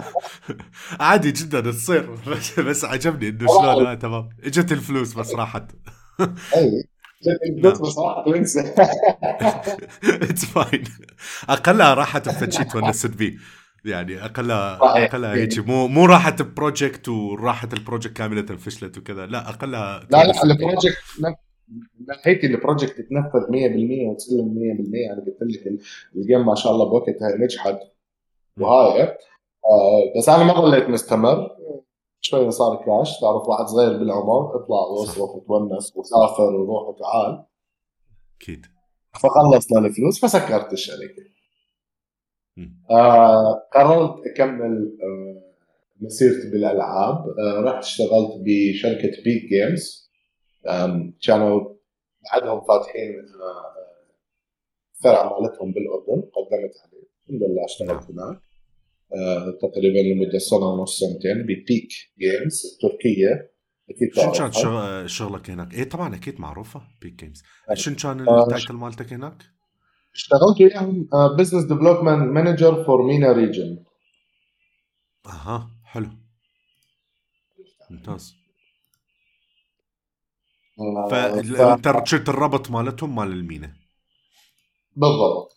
عادي 1.00 1.32
جدا 1.32 1.60
تصير. 1.60 2.10
بس 2.68 2.84
عجبني 2.84 3.28
إنه 3.28 3.46
شلون 3.46 3.86
آه، 3.86 3.94
تمام. 3.94 4.28
إجت 4.44 4.72
الفلوس 4.72 5.14
بس 5.14 5.34
راحت. 5.34 5.70
اي 6.56 6.84
it's 10.04 10.44
fine 10.44 10.84
أقلها 11.48 11.94
راحت 11.94 12.28
بفد 12.28 12.46
شي 12.46 12.64
تونست 12.64 13.06
بيه 13.06 13.34
يعني 13.84 14.24
اقلها 14.24 14.78
أقلها 15.04 15.34
هيك. 15.34 15.58
مو 15.58 15.88
مو 15.88 16.04
راحت 16.06 16.42
project 16.42 17.08
وراحت 17.08 17.74
ال 17.74 17.79
project 17.79 18.16
كاملة 18.16 18.42
فشلت 18.56 18.98
وكذا. 18.98 19.26
لا 19.26 19.48
أقلها 19.48 20.06
لا 20.10 20.24
لا 20.24 20.42
ال 20.44 20.50
project 20.50 20.96
ناحيتي 22.08 22.46
ال 22.46 22.53
project 22.53 23.00
تنفذ 23.00 23.40
100% 23.40 24.08
وتسلم 24.08 24.54
100% 24.54 25.12
أنا 25.12 25.20
قلت 25.26 25.38
لك 25.42 25.78
ال 26.16 26.22
game 26.22 26.46
ما 26.46 26.54
شاء 26.54 26.72
الله 26.72 26.84
بوقتها 26.84 27.36
نجحت. 27.38 27.78
وهاي 28.60 29.02
آه 29.02 30.18
بس 30.18 30.28
أنا 30.28 30.44
ما 30.44 30.60
ظليت 30.60 30.88
مستمر. 30.88 31.50
شوي 32.26 32.50
صار 32.50 32.76
كاش 32.76 33.20
تعرف 33.20 33.48
واحد 33.48 33.66
صغير 33.66 33.98
بالعمر 33.98 34.56
اطلع 34.56 34.76
واصرف 34.76 35.18
وتونس 35.30 35.96
وسافر 35.96 36.42
وروح 36.54 36.88
وتعال. 36.88 37.44
أكيد. 38.40 38.66
فخلصنا 39.14 39.86
الفلوس 39.86 40.24
فسكرت 40.24 40.72
الشركة. 40.72 41.22
آه 42.90 43.68
قررت 43.74 44.26
أكمل 44.26 44.98
آه 45.02 45.54
مسيرتي 46.00 46.50
بالألعاب. 46.50 47.16
آه 47.16 47.60
رحت 47.60 47.82
اشتغلت 47.84 48.32
بشركة 48.44 49.22
Peak 49.24 49.42
Games 49.48 50.10
كانوا 51.26 51.74
بعدهم 52.32 52.60
فاتحين 52.60 53.10
آه 53.18 53.74
فرع 55.04 55.38
مالتهم 55.40 55.72
بالأردن 55.72 56.22
قدمت 56.22 56.74
عليه. 56.84 57.04
الحمد 57.28 57.42
لله 57.50 57.64
اشتغلت 57.64 58.10
نعم. 58.10 58.28
هناك. 58.28 58.36
آه، 58.36 58.43
تقريبا 59.62 59.98
لمدة 59.98 60.38
سنة 60.38 60.66
ونص 60.66 61.00
سنتين 61.00 61.42
ب 61.42 61.51
Peak 61.51 61.88
Games 62.18 62.62
التركيه 62.74 63.50
أكيد 63.90 64.14
شو 64.14 64.32
كان 64.32 65.08
شغلك 65.08 65.50
هناك؟ 65.50 65.74
إيه 65.74 65.84
طبعا 65.84 66.14
أكيد 66.14 66.40
معروفة 66.40 66.82
Peak 67.02 67.14
Games 67.14 67.42
شو 67.74 67.94
كان 67.94 68.28
آه، 68.28 68.42
ال 68.44 68.49
title 68.49 68.74
مالتك 68.74 69.12
هناك؟ 69.12 69.42
اشتغلت 70.14 70.60
وياهم 70.60 71.08
business 71.38 71.64
development 71.64 72.32
manager 72.32 72.84
for 72.84 73.06
MENA 73.06 73.32
region 73.32 73.84
أها 75.26 75.70
حلو. 75.84 76.08
ممتاز. 77.90 78.34
آه، 80.80 81.08
فانت 81.76 82.06
شلت 82.06 82.28
الربط 82.28 82.70
مالتهم 82.70 83.16
مال 83.16 83.32
المينا. 83.32 83.72
بالضبط. 84.96 85.48
آه 85.50 85.53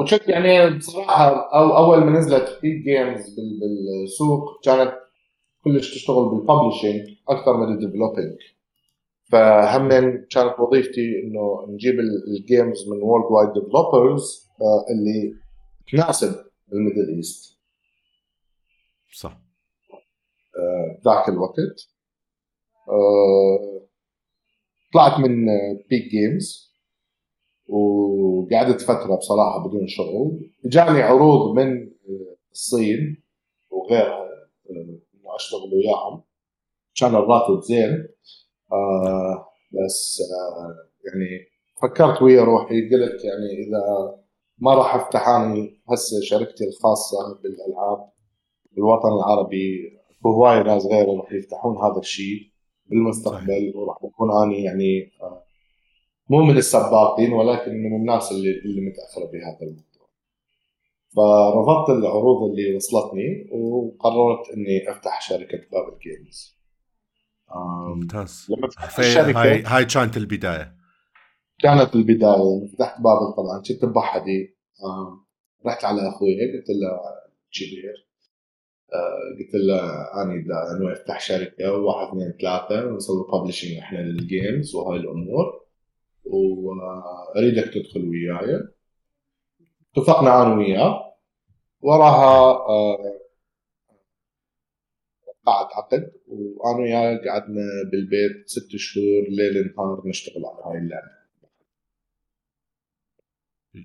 وشفت 0.00 0.28
يعني 0.28 0.78
بصراحة 0.78 1.50
أو 1.54 1.76
أول 1.76 2.04
ما 2.04 2.18
نزلت 2.18 2.58
Peak 2.62 2.84
Games 2.84 3.36
بالسوق 3.40 4.64
كانت 4.64 4.92
كلش 5.64 5.94
تشتغل 5.94 6.28
بال 6.28 6.43
publishing 6.43 7.16
أكثر 7.28 7.56
من 7.56 7.74
ال 7.74 7.80
developing 7.80 8.38
فهم 9.30 9.88
كانت 10.30 10.54
وظيفتي 10.58 11.22
إنه 11.22 11.66
نجيب 11.68 12.00
ال 12.00 12.15
games 12.15 12.88
من 12.88 13.02
worldwide 13.02 13.32
developers 13.32 14.48
اللي 14.90 15.34
تناسب 15.92 16.34
ال 16.72 16.78
Middle 16.78 17.14
East. 17.16 17.58
صح. 19.12 19.40
آه، 20.58 20.98
ذاك 21.04 21.28
آه 21.28 21.32
الوقت. 21.32 21.58
آه 22.88 23.80
طلعت 24.94 25.20
من 25.20 25.46
بيك 25.90 26.10
جيمز 26.10 26.69
وقعدت 27.70 28.80
فترة 28.80 29.16
بصراحة 29.16 29.68
بدون 29.68 29.86
شغل. 29.86 30.50
جاني 30.64 31.02
عروض 31.02 31.56
من 31.56 31.90
الصين 32.52 33.22
وغيرها 33.70 34.28
إنه 34.70 34.98
أشتغل 35.36 35.74
وياهم. 35.74 36.22
كان 36.96 37.14
الراتب 37.14 37.62
زين. 37.62 38.08
آه 38.72 39.46
بس 39.72 40.20
آه 40.20 40.74
يعني 41.04 41.50
فكرت 41.82 42.22
ويا 42.22 42.44
روحي 42.44 42.80
قلت 42.90 43.24
يعني 43.24 43.66
إذا 43.66 44.14
ما 44.58 44.74
راح 44.74 44.94
أفتح 44.94 45.28
أنا 45.28 45.68
هسه 45.88 46.20
شركتي 46.22 46.64
الخاصة 46.68 47.40
بالألعاب 47.42 48.10
بالوطن 48.72 49.08
العربي 49.08 49.98
هواي 50.26 50.62
ناس 50.62 50.86
غيره 50.86 51.12
راح 51.20 51.32
يفتحون 51.32 51.76
هذا 51.76 51.98
الشيء 51.98 52.50
بالمستقبل 52.86 53.72
وراح 53.74 53.96
اكون 53.96 54.28
اني 54.42 54.64
يعني 54.64 55.12
آه 55.22 55.42
مو 56.30 56.42
من 56.42 56.56
السباقين 56.56 57.32
ولكن 57.32 57.72
من 57.72 57.96
الناس 57.96 58.32
اللي 58.32 58.50
اللي 58.64 58.80
متأخرة 58.80 59.24
بهذا 59.24 59.58
الموضوع. 59.62 60.08
فرفضت 61.16 61.90
العروض 61.90 62.50
اللي 62.50 62.76
وصلتني 62.76 63.48
وقررت 63.52 64.50
إني 64.56 64.90
أفتح 64.90 65.20
شركة 65.20 65.58
Babil 65.72 65.98
Games 65.98 66.60
ممتاز. 67.88 68.46
لما 68.50 68.68
فتحت 68.68 69.00
الشركة 69.00 69.42
هاي 69.42 69.62
هاي 69.62 69.84
كانت 69.84 70.16
البداية. 70.16 70.76
كانت 71.62 71.94
البداية. 71.94 72.66
فتحت 72.66 73.00
Babil 73.00 73.32
طبعا 73.36 73.62
كنت 73.68 73.84
بوحدي 73.84 74.56
رحت 75.66 75.84
على 75.84 76.08
أخوي 76.08 76.34
قلت 76.34 76.68
له 76.68 77.00
كبير. 77.52 78.10
آه، 78.92 79.38
قلت 79.38 79.54
له 79.54 79.80
اني 80.22 80.44
انوي 80.76 80.92
أفتح 80.92 81.20
شركة 81.20 81.72
واحد 81.72 82.08
اثنين 82.08 82.32
ثلاثة 82.40 82.86
ونسوي 82.86 83.26
publishing 83.32 83.78
إحنا 83.78 83.98
لل 83.98 84.20
games 84.20 84.74
وهاي 84.74 85.00
الأمور. 85.00 85.59
وأريدك 86.34 87.74
تدخل 87.74 88.08
وياي. 88.08 88.60
اتفقنا 89.96 90.42
أنا 90.42 90.54
وياه. 90.54 91.14
وراها 91.80 92.50
آه، 92.68 93.20
عقد 95.48 96.12
وأنا 96.28 96.78
وياه 96.78 97.18
قعدنا 97.28 97.62
بالبيت 97.92 98.48
ست 98.48 98.76
شهور 98.76 99.22
ليل 99.28 99.74
نهار 99.76 100.02
نشتغل 100.06 100.44
على 100.46 100.64
هاي 100.64 100.78
اللعبة. 100.78 101.20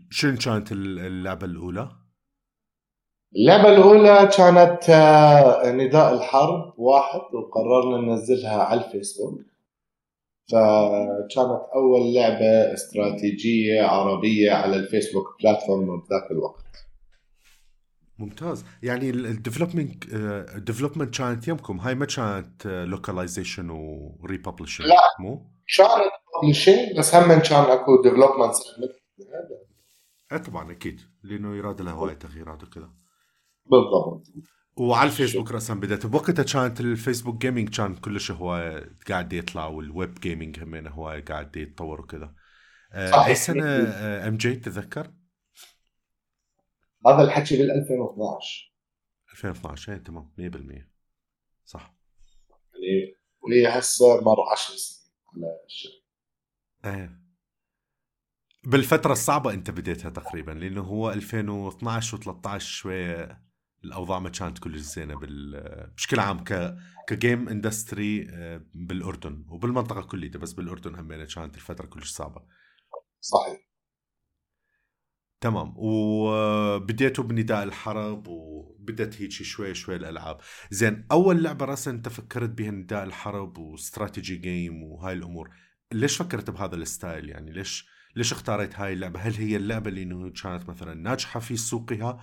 شنو 0.10 0.38
كانت 0.38 0.72
اللعبة 0.72 1.46
الأولى؟ 1.46 1.90
اللعبة 3.36 3.70
الأولى 3.70 4.30
كانت 4.38 4.90
آه، 4.90 5.72
نداء 5.72 6.14
الحرب 6.14 6.80
واحد 6.80 7.20
وقررنا 7.34 8.08
ننزلها 8.08 8.64
على 8.64 8.86
الفيسبوك. 8.86 9.42
فكانت 10.52 11.62
أول 11.76 12.14
لعبة 12.14 12.74
استراتيجية 12.74 13.82
عربية 13.84 14.52
على 14.52 14.76
الفيسبوك 14.76 15.26
platform 15.42 15.86
بذاك 15.86 16.32
الوقت. 16.32 16.66
ممتاز. 18.20 18.66
يعني 18.84 19.10
ال 19.10 19.18
development 19.18 20.04
ال 20.56 20.61
development 20.61 21.18
كانت 21.18 21.48
يمكم 21.48 21.80
هاي 21.80 21.96
ما 21.96 22.06
كانت 22.06 22.68
localization 22.68 23.70
و 23.70 23.79
republishing 23.79 24.88
لا. 24.88 24.96
مو؟ 25.20 25.52
كانت 25.78 25.92
publishing 26.44 26.98
بس 26.98 27.16
هم 27.16 27.40
كان 27.40 27.64
أكو 27.64 28.02
development 28.04 28.54
اي 30.32 30.40
طبعا 30.40 30.72
أكيد. 30.72 31.02
لأنه 31.24 31.56
يراد 31.56 31.82
له 31.82 31.92
هواي 31.92 32.16
تغييرات 32.16 32.64
وكذا. 32.64 32.90
بالضبط. 33.66 34.28
وعلى 34.78 35.10
الفيسبوك 35.10 35.52
راسا 35.52 35.74
بدأت 35.74 36.06
بوقتها 36.06 36.44
كانت 36.44 36.80
الفيسبوك 36.80 37.42
gaming 37.42 37.78
كان 37.78 37.96
كلش 37.96 38.32
هو 38.32 38.82
قاعد 39.10 39.34
يطلع 39.34 39.68
وال 39.68 39.89
web 39.89 40.20
gaming 40.20 40.64
همين 40.64 40.88
هو 40.88 41.22
قاعد 41.28 41.56
يتطور 41.58 42.02
وكذا. 42.02 42.36
آه، 42.92 43.26
اي 43.26 43.36
سنه 43.36 43.66
آه، 43.66 44.28
MG 44.28 44.56
تتذكر؟ 44.56 45.14
هذا 47.08 47.24
الحكي 47.24 47.58
بال 47.58 47.72
2012 47.72 48.76
2012 49.34 49.94
اي 49.94 50.00
تمام 50.00 50.32
100% 50.38 50.90
صح. 51.66 51.96
يعني 52.74 53.16
وهي 53.42 53.80
هسه 53.80 54.22
مر 54.22 54.52
10 54.52 54.76
سنين 54.76 55.46
على 55.46 55.66
الشيء 55.66 56.06
إيه. 56.86 57.26
بالفترة 58.64 59.12
الصعبة 59.12 59.54
أنت 59.54 59.72
بديتها 59.72 60.10
تقريبا 60.10 60.52
لأنه 60.52 60.82
هو 60.82 61.12
2012 61.12 62.18
و13 62.18 62.58
شوية. 62.58 63.46
الأوضاع 63.86 64.20
ما 64.20 64.30
كانت 64.30 64.60
كلش 64.60 64.82
زينة 64.82 65.20
بشكل 65.96 66.20
عام 66.20 66.44
ك 66.44 66.78
كجيم 67.08 67.50
اندستري 67.50 68.28
آه، 68.30 68.62
بالأردن 68.74 69.46
وبالمنطقة 69.50 70.02
كلها 70.02 70.38
بس 70.38 70.54
بالأردن 70.54 70.96
هم 70.96 71.26
كانت 71.26 71.56
الفترة 71.56 71.86
كلش 71.86 72.12
صعبة. 72.12 72.42
صحيح. 73.22 73.60
تمام. 75.42 75.74
وبديتوا 75.78 77.24
بنداء 77.24 77.64
الحرب 77.64 78.28
وبدت 78.28 79.22
هيك 79.22 79.32
شوي 79.32 79.74
شوي 79.74 79.96
الألعاب. 79.96 80.38
زين 80.72 81.08
أول 81.12 81.44
لعبة 81.44 81.66
راسا 81.66 81.92
أنت 81.92 82.10
فكرت 82.10 82.50
بها 82.50 82.72
نداء 82.72 83.04
الحرب 83.04 83.58
و 83.58 83.66
strategy 83.66 84.36
game 84.36 84.84
وهاي 84.84 85.14
الأمور 85.14 85.50
ليش 85.92 86.18
فكرت 86.18 86.50
بهذا 86.50 86.76
ال 86.76 86.83
style؟ 86.83 87.30
يعني 87.30 87.52
ليش 87.52 87.90
ليش 88.16 88.32
اختاريت 88.32 88.76
هاي 88.76 88.94
اللعبة؟ 88.94 89.20
هل 89.20 89.34
هي 89.34 89.56
اللعبة 89.56 89.90
اللي 89.90 90.32
كانت 90.32 90.70
مثلا 90.70 90.94
ناجحة 90.94 91.40
في 91.40 91.58
سوقها؟ 91.58 92.20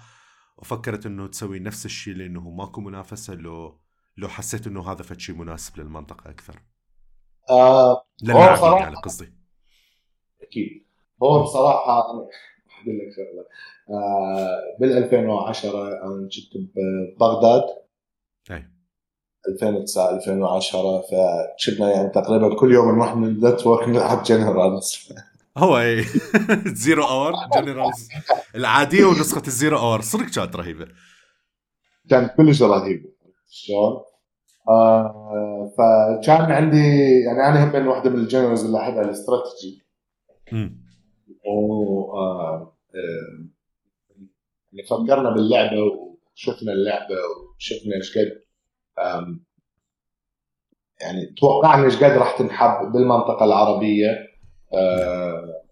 وفكرت 0.63 1.07
إنه 1.07 1.27
تسوي 1.27 1.59
نفس 1.59 1.87
الشيء 1.87 2.15
لأنه 2.15 2.51
ماكو 2.51 2.81
منافسة 2.81 3.35
لو 3.35 3.79
لو 4.17 4.29
حسيت 4.29 4.67
إنه 4.67 4.93
هذا 4.93 5.03
فد 5.03 5.21
شيء 5.21 5.35
مناسب 5.35 5.81
للمنطقة 5.81 6.31
أكثر. 6.31 6.63
آه 7.51 7.93
هو 8.31 8.53
بصراحه 8.53 8.79
يعني 8.79 8.97
قصدي. 8.97 9.33
أكيد. 10.43 10.87
هو 11.23 11.43
بصراحه 11.43 11.99
أقول 12.01 12.29
لك 12.87 13.13
شغلة. 13.17 13.47
آه 13.91 14.61
بال 14.81 14.93
2010 14.93 15.89
أنا 15.89 16.29
كنت 16.53 16.71
ببغداد. 16.77 17.65
أي. 18.51 18.67
2009 19.49 20.11
2010 20.17 21.03
فشفنا 21.03 21.91
يعني 21.91 22.09
تقريبا 22.09 22.55
كل 22.55 22.73
يوم 22.73 22.95
نروح 22.95 23.17
من 23.17 23.29
ال 23.29 23.36
network 23.36 23.89
نلعب 23.89 24.23
Generals. 24.23 25.09
هو 25.57 25.79
اي 25.79 26.05
Zero 26.67 27.05
Hour 27.05 27.33
Generals 27.55 28.09
العادية 28.55 29.05
ونسخة 29.05 29.43
ال 29.47 29.53
Zero 29.53 29.79
Hour 29.79 30.01
صدق 30.01 30.31
كانت 30.35 30.57
رهيبة. 30.57 30.89
كانت 32.11 32.35
كلش 32.37 32.63
رهيبة. 32.63 33.09
شلون؟ 33.51 34.01
آه 34.69 35.73
فكان 35.79 36.53
عندي 36.53 37.21
يعني 37.27 37.49
أنا 37.49 37.65
هم 37.65 37.73
من 37.73 37.89
واحدة 37.89 38.11
من 38.11 38.19
ال 38.19 38.24
Generals 38.24 38.65
اللي 38.65 38.79
احبها 38.79 39.03
الاستراتيجي. 39.03 39.83
و 41.47 42.17
آه 42.17 42.77
يعني 44.73 44.87
فكرنا 44.91 45.31
باللعبة 45.31 45.77
وشفنا 45.83 46.73
اللعبة 46.73 47.15
وشفنا 47.57 47.95
إيش 47.97 48.19
قد 48.19 48.43
يعني 51.01 51.35
توقعنا 51.41 51.85
إيش 51.85 51.97
قد 51.97 52.03
راح 52.13 52.39
تنحب 52.39 52.93
بالمنطقة 52.93 53.45
العربية. 53.45 54.32
آه 54.75 55.63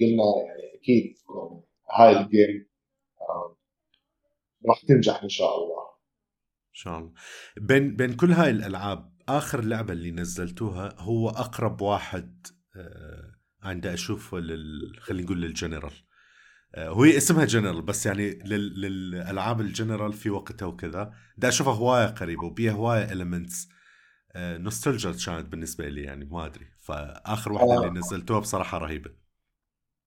قلنا 0.00 0.24
يعني 0.46 0.80
أكيد 0.80 1.14
هاي 1.98 2.10
الجيم 2.10 2.68
آه 3.20 3.56
راح 4.68 4.80
تنجح 4.88 5.22
إن 5.22 5.28
شاء 5.28 5.56
الله. 5.56 5.86
إن 6.68 6.74
شاء 6.74 6.98
الله. 6.98 7.12
بين 7.56 7.96
بين 7.96 8.16
كل 8.16 8.32
هاي 8.32 8.50
الألعاب 8.50 9.12
آخر 9.28 9.64
لعبة 9.64 9.92
اللي 9.92 10.10
نزلتوها 10.10 10.94
هو 10.98 11.28
أقرب 11.28 11.80
واحد 11.80 12.46
آه 12.76 13.32
عندي 13.62 13.94
أشوفه 13.94 14.38
لل 14.38 14.96
خلينا 15.00 15.24
نقول 15.24 15.42
للجنرال. 15.42 15.92
هي 16.76 17.16
اسمها 17.16 17.44
جنرال 17.44 17.82
بس 17.82 18.06
يعني 18.06 18.30
لل... 18.30 18.80
للألعاب 18.80 19.60
الجنرال 19.60 20.12
في 20.12 20.30
وقتها 20.30 20.66
وكذا. 20.66 21.12
دا 21.38 21.48
أشوفها 21.48 21.74
هواية 21.74 22.06
قريبة 22.06 22.44
وبيها 22.44 22.72
هواية 22.72 23.12
المنتس 23.12 23.68
نوستالجيا 24.36 25.12
كانت 25.26 25.48
بالنسبة 25.48 25.88
لي 25.88 26.02
يعني 26.02 26.24
ما 26.24 26.46
أدري. 26.46 26.66
فآخر 26.86 27.52
واحدة 27.52 27.74
آه. 27.74 27.78
اللي 27.78 27.98
نزلتوها 27.98 28.40
بصراحة 28.40 28.78
رهيبة. 28.78 29.10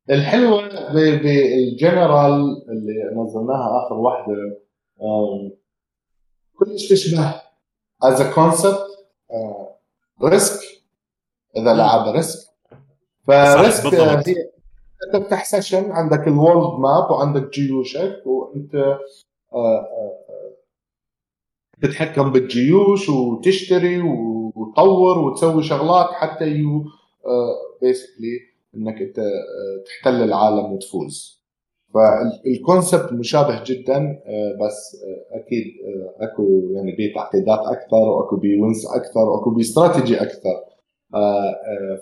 الحلوة 0.10 0.62
بالجنرال 0.94 2.66
اللي 2.70 3.24
نزلناها 3.24 3.86
آخر 3.86 3.96
واحدة 3.96 4.34
كلش 6.56 6.90
تشبه 6.90 7.42
as 8.04 8.22
concept 8.22 8.80
Risk 10.24 10.60
إذا 11.58 11.74
لعب 11.74 12.16
Risk 12.16 12.50
ف 13.28 13.41
Risk 13.41 13.94
هي 13.94 14.14
انت 14.14 14.30
تفتح 15.14 15.46
session 15.46 15.92
عندك 15.92 16.28
ال 16.28 16.37
world 16.37 16.80
map 16.80 17.12
وعندك 17.12 17.50
جيوشك 17.54 18.24
وأنت 18.26 18.76
آه، 18.76 19.00
آه، 19.54 20.56
تتحكم 21.82 22.32
بالجيوش 22.32 23.10
وتشتري 23.10 24.02
وتطور 24.60 25.20
وتسوي 25.20 25.64
شغلات 25.64 26.08
حتى 26.12 26.48
you 26.48 26.86
basically 27.82 28.36
آه، 28.36 28.78
إنك 28.78 29.02
أنت 29.02 29.20
آه، 29.20 29.84
تحتل 29.86 30.24
العالم 30.24 30.74
وتفوز. 30.74 31.40
فال 31.94 32.21
concept 32.21 33.14
مشابه 33.14 33.64
جدا 33.64 33.98
آه، 34.26 34.58
بس 34.66 34.98
أكيد 35.32 35.66
أكو 36.20 36.70
يعني 36.76 36.96
بيه 36.96 37.14
تعقيدات 37.14 37.60
أكثر 37.60 37.98
وأكو 37.98 38.36
بيه 38.36 38.62
وينز 38.62 38.86
أكثر 38.86 39.20
وأكو 39.20 39.50
بيه 39.50 39.62
استراتيجي 39.62 40.22
أكثر 40.22 40.70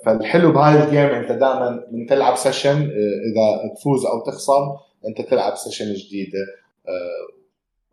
فالحلو 0.05 0.51
بهاي 0.51 0.83
الجيم 0.83 0.99
أنت 0.99 1.31
دائما 1.31 1.87
من 1.91 2.05
تلعب 2.05 2.35
سيشن 2.35 2.77
إذا 3.31 3.73
تفوز 3.75 4.05
أو 4.05 4.19
تخسر 4.19 4.77
أنت 5.07 5.21
تلعب 5.21 5.55
سيشن 5.55 5.93
جديدة. 5.93 6.39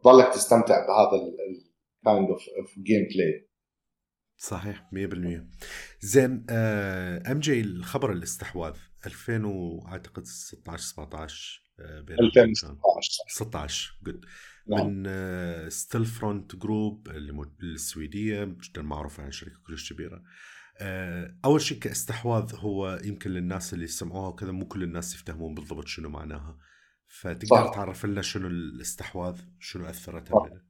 ضلك 0.05 0.29
تستمتع 0.29 0.87
بهذا 0.87 1.33
كايند 2.05 2.31
اوف 2.31 2.79
جيم 2.83 3.09
بلاي 3.15 3.47
صحيح 4.37 4.91
100% 4.93 5.41
زين 6.01 6.47
آه 6.51 7.33
أم 7.33 7.41
جي 7.41 7.61
الخبر 7.61 8.13
الاستحواذ 8.13 8.77
2000 9.07 9.47
وأعتقد 9.47 10.25
16 10.25 10.85
17 10.85 11.65
بين 11.79 12.19
2016 12.21 13.25
16 13.29 13.99
جود. 14.03 14.25
من 14.67 15.05
Stillfront 15.71 16.57
Group 16.57 17.09
اللي 17.09 17.53
السويدية 17.63 18.45
جدا 18.45 18.83
معروفة 18.83 19.23
عن 19.23 19.33
شركة 19.33 19.57
كلش 19.67 19.93
كبيرة. 19.93 20.23
آه، 20.81 21.39
أول 21.45 21.61
شيء 21.61 21.79
كاستحواذ 21.79 22.55
هو 22.57 23.01
يمكن 23.05 23.31
للناس 23.31 23.75
اللي 23.75 23.87
سمعوها 23.87 24.29
وكذا 24.29 24.53
مو 24.53 24.69
كل 24.69 24.83
الناس 24.83 25.15
يفتهمون 25.15 25.55
بالضبط 25.55 25.87
شنو 25.87 26.09
معناها. 26.09 26.59
فتقدر 27.07 27.47
صح. 27.47 27.75
تعرف 27.75 28.07
لنا 28.07 28.23
شنو 28.23 28.47
الاستحواذ؟ 28.47 29.41
شنو 29.59 29.87
أثرت 29.87 30.33
علينا؟ 30.33 30.65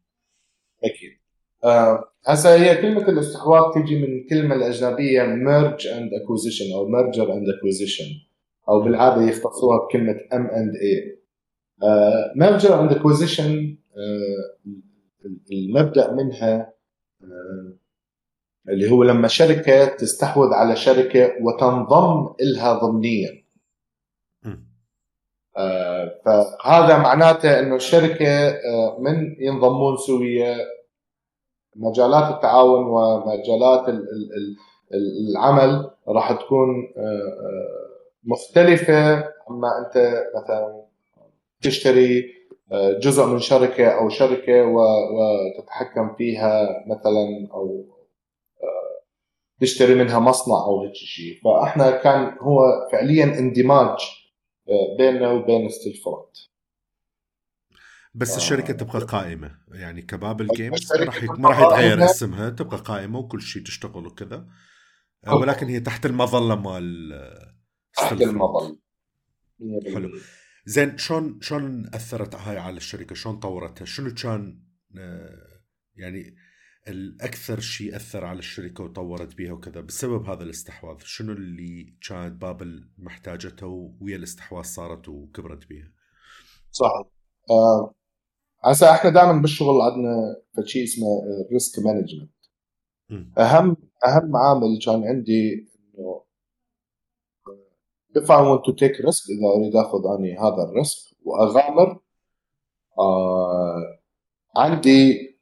أكيد. 0.85 1.24
آه 1.65 2.05
هسه 2.27 2.55
هي 2.55 2.83
كلمة 2.83 3.09
الاستحواذ 3.09 3.73
تيجي 3.75 3.99
من 3.99 4.19
الكلمة 4.19 4.55
الأجنبية 4.55 5.23
merge 5.23 5.83
and 5.83 6.11
acquisition 6.21 6.75
أو 6.75 6.89
merger 6.89 7.27
and 7.29 7.47
acquisition 7.55 8.29
أو 8.69 8.81
بالعادة 8.81 9.23
يختصوها 9.23 9.87
بكلمة 9.87 10.15
M 10.15 10.47
and 10.51 10.73
A. 10.77 11.19
آه 11.85 12.33
merger 12.37 12.71
and 12.71 12.95
acquisition 12.97 13.77
آه 13.97 14.71
المبدأ 15.53 16.13
منها 16.13 16.73
آه 17.23 17.75
اللي 18.69 18.91
هو 18.91 19.03
لما 19.05 19.29
شركة 19.29 19.85
تستحوذ 19.85 20.53
على 20.53 20.77
شركة 20.77 21.33
وتنضم 21.43 22.35
إلها 22.41 22.73
ضمنيا. 22.79 23.45
آه 25.57 26.21
فهذا 26.25 26.99
معناته 26.99 27.61
إنه 27.61 27.77
الشركة 27.77 28.29
آه 28.49 28.99
من 29.01 29.37
ينضمون 29.39 29.97
سويا 30.07 30.57
مجالات 31.77 32.35
التعاون 32.35 32.85
ومجالات 32.87 33.95
العمل 35.29 35.91
راح 36.09 36.33
تكون 36.33 36.69
آه، 36.97 37.01
آه، 37.01 37.95
مختلفة. 38.25 39.35
عما 39.49 39.69
أنت 39.79 40.25
مثلا 40.37 40.85
تشتري 41.63 42.25
آه، 42.73 42.99
جزء 42.99 43.27
من 43.27 43.39
شركة 43.39 43.89
أو 43.89 44.09
شركة 44.09 44.65
وتتحكم 44.67 46.15
فيها 46.15 46.85
مثلا 46.87 47.49
أو 47.55 47.85
تشتري 49.61 49.95
منها 49.95 50.19
مصنع 50.19 50.55
أو 50.67 50.83
هيك 50.83 50.95
شيء. 50.95 51.41
فأحنا 51.45 51.91
كان 51.91 52.37
هو 52.41 52.89
فعليا 52.93 53.25
اندماج 53.25 53.99
بيننا 54.99 55.33
وبين 55.33 55.69
ستيل 55.69 55.95
فرونت 55.95 56.37
بس 58.15 58.31
آه. 58.31 58.37
الشركة 58.37 58.73
تبقى 58.73 59.01
قائمة. 59.01 59.59
يعني 59.69 60.03
ك 60.03 60.10
Babil 60.10 60.49
Games 60.57 60.93
راح 60.93 61.23
ما 61.23 61.49
راح 61.49 61.59
يتغير 61.59 62.05
اسمها 62.05 62.51
تبقى 62.51 62.77
قائمة 62.77 63.19
وكل 63.19 63.43
شيء 63.43 63.63
تشتغل 63.63 64.07
وكذا. 64.07 64.49
آه، 65.27 65.35
ولكن 65.35 65.67
هي 65.67 65.81
تحت 65.81 66.07
المظلة 66.07 66.55
مال 66.55 67.13
آه، 67.13 67.55
تحت 67.97 68.13
المظلة. 68.13 68.79
حلو. 69.95 70.11
زين 70.67 70.99
شلون 70.99 71.39
شلون 71.43 71.87
أثرت 71.95 72.35
هاي 72.35 72.59
على 72.59 72.77
الشركة؟ 72.77 73.15
شلون 73.15 73.37
طورتها؟ 73.37 73.85
شنو 73.85 74.15
كان 74.15 74.63
يعني 75.97 76.37
الأكثر 76.89 77.61
شيء 77.61 77.97
أثر 77.97 78.25
على 78.25 78.39
الشركة 78.39 78.85
وطورت 78.85 79.35
بها 79.35 79.53
وكذا؟ 79.53 79.81
بسبب 79.81 80.29
هذا 80.29 80.43
الاستحواذ 80.43 80.97
شنو 81.05 81.33
اللي 81.33 81.97
كانت 82.09 82.43
بابل 82.43 82.91
محتاجته 82.99 83.97
ويا 84.01 84.17
الاستحواذ 84.17 84.65
صارت 84.65 85.09
وكبرت 85.09 85.69
بها 85.69 85.93
صح. 86.71 86.91
آه 87.51 87.95
هسه 88.65 88.91
إحنا 88.91 89.11
دائما 89.11 89.33
بالشغل 89.33 89.81
عندنا 89.81 90.37
شيء 90.65 90.85
اسمه 90.85 91.23
risk 91.53 91.85
management 91.85 92.31
اهم 93.39 93.77
أهم 94.07 94.37
عامل 94.37 94.79
كان 94.87 95.05
عندي 95.05 95.69
إنه 95.99 96.25
if 98.19 98.31
I 98.31 98.41
want 98.49 98.65
to 98.65 98.73
take 98.73 98.97
risk 99.07 99.23
إذا 99.31 99.49
أريد 99.57 99.77
أخذ 99.77 100.07
أني 100.19 100.39
هذا 100.39 100.63
ال 100.71 100.80
risk 100.80 101.17
وأغامر 101.25 102.01
آه 102.99 104.01
عندي 104.57 105.35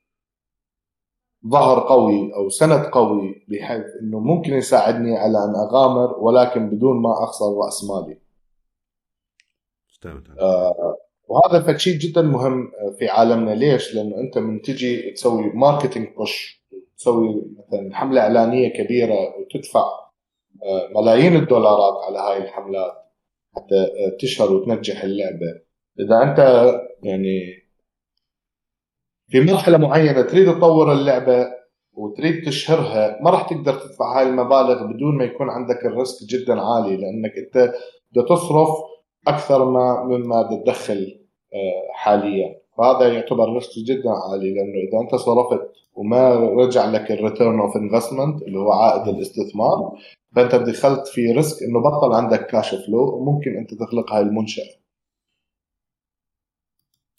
ظهر 1.46 1.88
قوي 1.88 2.34
أو 2.34 2.48
سند 2.48 2.84
قوي 2.86 3.46
بحيث 3.48 3.84
إنه 4.02 4.20
ممكن 4.20 4.52
يساعدني 4.52 5.16
على 5.16 5.38
أن 5.44 5.54
أغامر 5.68 6.18
ولكن 6.18 6.70
بدون 6.70 7.02
ما 7.02 7.24
أخسر 7.24 7.44
رأس 7.64 7.84
مالي. 7.84 8.20
آه 10.40 10.96
وهذا 11.28 11.72
فشيء 11.72 11.98
جدا 11.98 12.22
مهم 12.22 12.66
آه، 12.66 12.96
في 12.98 13.08
عالمنا 13.08 13.50
ليش؟ 13.50 13.94
لأنه 13.94 14.16
أنت 14.20 14.38
من 14.38 14.62
تجي 14.62 15.10
تسوي 15.10 15.52
marketing 15.54 16.08
push 16.16 16.62
تسوي 16.96 17.42
مثلا 17.58 17.96
حملة 17.96 18.20
إعلانية 18.20 18.68
كبيرة 18.68 19.36
وتدفع 19.38 19.84
آه، 20.62 20.88
ملايين 20.96 21.36
الدولارات 21.36 22.04
على 22.04 22.18
هاي 22.18 22.44
الحملات 22.44 22.92
حتى 23.56 23.74
آه، 23.74 24.16
تشهر 24.20 24.52
وتنجح 24.52 25.04
اللعبة 25.04 25.62
إذا 26.00 26.22
أنت 26.22 26.38
يعني 27.02 27.62
في 29.28 29.40
مرحلة 29.40 29.78
معينة 29.78 30.22
تريد 30.22 30.46
تطور 30.46 30.92
اللعبة 30.92 31.46
وتريد 31.92 32.46
تشهرها 32.46 33.18
ما 33.22 33.30
راح 33.30 33.42
تقدر 33.42 33.74
تدفع 33.74 34.18
هاي 34.18 34.28
المبالغ 34.28 34.86
بدون 34.86 35.18
ما 35.18 35.24
يكون 35.24 35.50
عندك 35.50 35.86
ال 35.86 35.94
risk 35.94 36.26
جدا 36.28 36.60
عالي 36.60 36.96
لأنك 36.96 37.32
أنت 37.38 37.72
بدك 38.12 38.28
تصرف 38.28 38.68
أكثر 39.28 39.64
ما 39.64 40.04
مما 40.04 40.42
تدخل 40.50 41.18
آه، 41.54 41.92
حاليا. 41.92 42.62
فهذا 42.78 43.12
يعتبر 43.14 43.52
risk 43.54 43.78
جدا 43.78 44.10
عالي 44.10 44.54
لأنه 44.54 44.78
إذا 44.88 45.00
أنت 45.00 45.14
صرفت 45.14 45.70
وما 45.94 46.34
رجع 46.34 46.84
لك 46.84 47.12
ال 47.12 47.19
return 47.19 47.60
of 47.60 47.76
investment 47.76 48.42
اللي 48.42 48.58
هو 48.58 48.72
عائد 48.72 49.08
الاستثمار 49.08 49.92
فأنت 50.36 50.54
دخلت 50.54 51.06
في 51.06 51.32
risk 51.32 51.62
إنه 51.62 51.80
بطل 51.80 52.12
عندك 52.12 52.46
cash 52.46 52.74
flow 52.74 53.16
وممكن 53.16 53.56
أنت 53.56 53.74
تغلق 53.74 54.12
هاي 54.12 54.22
المنشأة. 54.22 54.64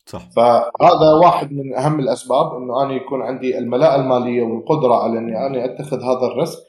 صح. 0.05 0.29
فهذا 0.35 1.13
واحد 1.23 1.51
من 1.51 1.75
أهم 1.75 1.99
الأسباب 1.99 2.55
إنه 2.55 2.83
أنا 2.83 2.93
يكون 2.93 3.21
عندي 3.21 3.57
الملاءة 3.57 3.95
المالية 3.95 4.43
والقدرة 4.43 4.93
على 4.93 5.17
إني 5.19 5.45
أنا 5.47 5.65
أتخذ 5.65 5.97
هذا 6.01 6.27
ال 6.33 6.39
risk 6.39 6.59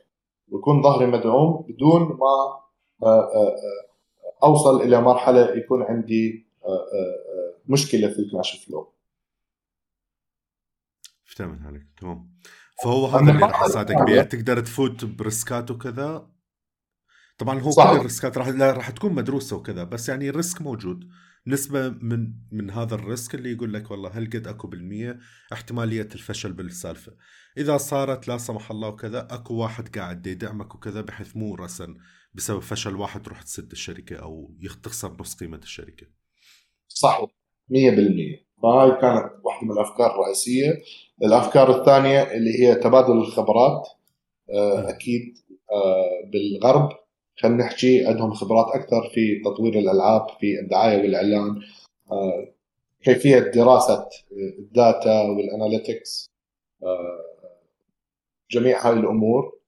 ويكون 0.53 0.83
ظهري 0.83 1.07
مدعوم 1.07 1.64
بدون 1.68 2.03
ما 2.03 2.61
آه، 3.03 3.20
آه، 3.20 3.57
أوصل 4.44 4.83
إلى 4.83 5.00
مرحلة 5.00 5.57
يكون 5.57 5.83
عندي 5.83 6.46
مشكلة 7.66 8.09
في 8.09 8.18
ال 8.18 8.28
cash 8.28 8.66
flow 8.66 8.94
فهمت 11.24 11.66
عليك 11.66 11.87
تمام. 12.00 12.35
فهو 12.85 13.07
هذا 13.07 13.33
اللي 13.33 13.46
راح 13.46 13.64
يساعدك 13.64 14.02
بيه. 14.07 14.22
تقدر 14.22 14.61
تفوت 14.61 15.04
ب 15.05 15.15
riskات 15.15 15.70
وكذا؟ 15.70 16.30
طبعا 17.38 17.61
هو 17.61 17.70
صحيح. 17.70 17.90
كل 17.90 17.96
ال 17.96 18.04
riskات 18.04 18.38
راح 18.38 18.48
راح 18.48 18.90
تكون 18.90 19.12
مدروسة 19.12 19.57
وكذا 19.57 19.85
بس 19.85 20.09
يعني 20.09 20.28
ال 20.29 20.35
risk 20.35 20.62
موجود. 20.62 21.09
نسبة 21.46 21.88
من 21.88 22.33
من 22.52 22.70
هذا 22.70 22.94
ال 22.94 23.03
risk 23.03 23.35
اللي 23.35 23.52
يقول 23.52 23.72
لك 23.74 23.90
والله 23.90 24.11
هل 24.11 24.26
قد 24.26 24.46
أكو 24.46 24.68
بالمية؟ 24.68 25.18
احتمالية 25.52 26.09
الفشل 26.14 26.52
بالسالفة. 26.52 27.12
إذا 27.57 27.76
صارت 27.76 28.28
لا 28.28 28.38
سمح 28.38 28.70
الله 28.70 28.88
وكذا 28.88 29.28
أكو 29.30 29.54
واحد 29.54 29.98
قاعد 29.98 30.26
يدعمك 30.26 30.74
وكذا 30.74 31.00
بحيث 31.00 31.37
مو 31.37 31.54
رسن. 31.54 31.96
بسبب 32.35 32.59
فشل 32.59 32.97
واحد 32.97 33.23
تروح 33.23 33.42
تسد 33.42 33.70
الشركة 33.70 34.16
أو 34.16 34.51
تخسر 34.83 35.16
نص 35.20 35.35
قيمة 35.35 35.59
الشركة. 35.59 36.07
صحيح 36.88 37.29
100% 37.70 38.44
فهاي 38.62 38.90
كانت 39.01 39.33
واحدة 39.44 39.66
من 39.66 39.73
الأفكار 39.73 40.14
الرئيسية. 40.14 40.83
الأفكار 41.23 41.81
الثانية 41.81 42.23
اللي 42.23 42.51
هي 42.61 42.75
تبادل 42.75 43.12
الخبرات 43.12 43.88
آه، 44.51 44.90
أكيد 44.90 45.38
آه، 45.73 46.31
بالغرب. 46.33 46.88
خلينا 47.38 47.64
نحكي 47.64 48.07
عندهم 48.07 48.35
خبرات 48.35 48.66
أكثر 48.75 49.11
في 49.14 49.42
تطوير 49.44 49.79
الألعاب 49.79 50.27
في 50.40 50.61
الدعاية 50.61 51.03
والإعلان 51.03 51.61
آه، 52.12 52.55
كيفية 53.03 53.38
دراسة 53.38 54.09
ال 54.59 54.71
data 54.71 55.22
وال 55.22 55.42
analytics 55.42 56.31
جميع 58.51 58.87
هاي 58.87 58.92
الأمور. 58.92 59.59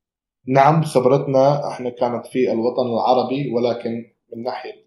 نعم 0.46 0.82
خبرتنا 0.82 1.68
إحنا 1.68 1.90
كانت 1.90 2.26
في 2.26 2.52
الوطن 2.52 2.86
العربي 2.86 3.54
ولكن 3.54 4.12
من 4.32 4.42
ناحية 4.42 4.86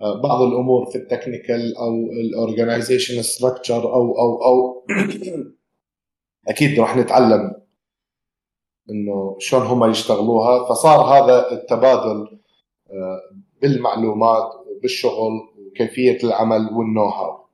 بعض 0.00 0.42
الأمور 0.42 0.90
في 0.90 0.98
ال 0.98 1.06
technical 1.06 1.76
أو 1.76 1.94
ال 2.12 2.20
organization 2.20 3.22
structure 3.22 3.92
أو 3.92 4.18
أو 4.18 4.44
أو 4.44 4.86
أكيد 6.48 6.80
راح 6.80 6.96
نتعلم 6.96 7.60
إنه 8.90 9.36
شلون 9.38 9.62
هم 9.62 9.90
يشتغلوها. 9.90 10.68
فصار 10.68 11.00
هذا 11.00 11.52
التبادل 11.52 12.40
آه، 12.90 13.20
بالمعلومات 13.62 14.52
وبالشغل 14.66 15.32
وكيفية 15.58 16.18
العمل 16.24 16.68
وال 16.72 17.04
know-how 17.04 17.46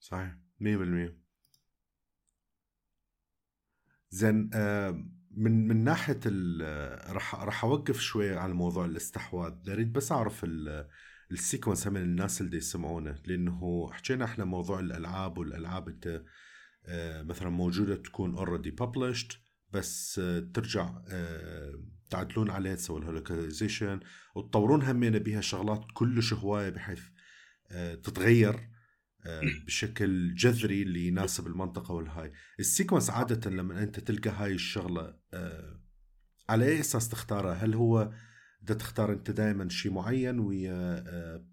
صحيح 0.00 0.30
100% 0.60 1.12
زين 4.10 4.50
آه 4.54 5.04
من 5.38 5.68
من 5.68 5.84
ناحية 5.84 6.20
راح 7.12 7.34
راح 7.34 7.64
أوقف 7.64 8.00
شوي 8.00 8.36
على 8.36 8.52
موضوع 8.54 8.84
الاستحواذ. 8.84 9.52
اريد 9.68 9.92
بس 9.92 10.12
أعرف 10.12 10.46
ال 11.30 11.36
sequence 11.36 11.86
من 11.86 12.00
الناس 12.00 12.40
اللي 12.40 12.56
يسمعونه 12.56 13.18
لأنه 13.26 13.88
حكينا 13.92 14.24
إحنا 14.24 14.44
موضوع 14.44 14.80
الألعاب 14.80 15.38
والألعاب 15.38 15.88
أنت 15.88 16.22
آه، 16.86 17.22
مثلا 17.22 17.50
موجودة 17.50 17.96
تكون 17.96 18.34
already 18.34 18.70
published 18.70 19.32
بس 19.72 20.18
آه، 20.18 20.40
ترجع 20.54 21.02
آه، 21.08 21.82
تعدلون 22.10 22.50
عليها 22.50 22.74
تسوي 22.74 23.00
لها 23.00 23.12
localization 23.12 24.00
وتطورون 24.34 24.82
همينه 24.82 25.18
بها 25.18 25.40
شغلات 25.40 25.84
كلش 25.94 26.32
هواية 26.32 26.70
بحيث 26.70 27.02
تتغير 28.02 28.68
بشكل 29.66 30.34
جذري 30.34 30.82
اللي 30.82 31.06
يناسب 31.06 31.46
المنطقة 31.46 31.94
والهاي. 31.94 32.32
ال 32.60 32.66
sequence 32.66 33.10
عادة 33.10 33.50
لما 33.50 33.82
أنت 33.82 34.00
تلقى 34.00 34.30
هاي 34.30 34.52
الشغلة 34.52 35.17
على 36.48 36.64
أي 36.64 36.80
أساس 36.80 37.08
تختاره؟ 37.08 37.52
هل 37.52 37.74
هو 37.74 38.10
بدك 38.62 38.76
تختار 38.76 39.12
أنت 39.12 39.30
دائما 39.30 39.68
شيء 39.68 39.92
معين 39.92 40.40
ويا 40.40 41.04
آه، 41.08 41.44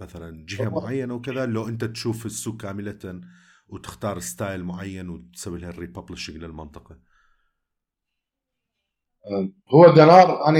مثلا 0.00 0.46
جهة 0.48 0.68
معينة 0.68 1.14
وكذا 1.14 1.46
لو 1.46 1.68
أنت 1.68 1.84
تشوف 1.84 2.26
السوق 2.26 2.56
كامله 2.56 3.20
وتختار 3.68 4.18
style 4.18 4.64
معين 4.64 5.08
وتسوي 5.08 5.58
لها 5.58 5.70
ال 5.70 5.75
republishing 5.75 6.36
للمنطقة؟ 6.36 6.98
هو 9.74 9.94
دينار 9.94 10.46
أنا 10.46 10.58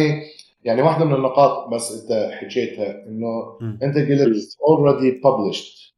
يعني 0.62 0.82
واحدة 0.82 1.04
من 1.04 1.14
النقاط 1.14 1.68
بس 1.74 1.92
أنت 1.92 2.32
حكيتها 2.32 3.06
إنه 3.08 3.58
أنت 3.82 3.96
قلت 3.96 4.56
already 4.68 5.20
published 5.24 5.94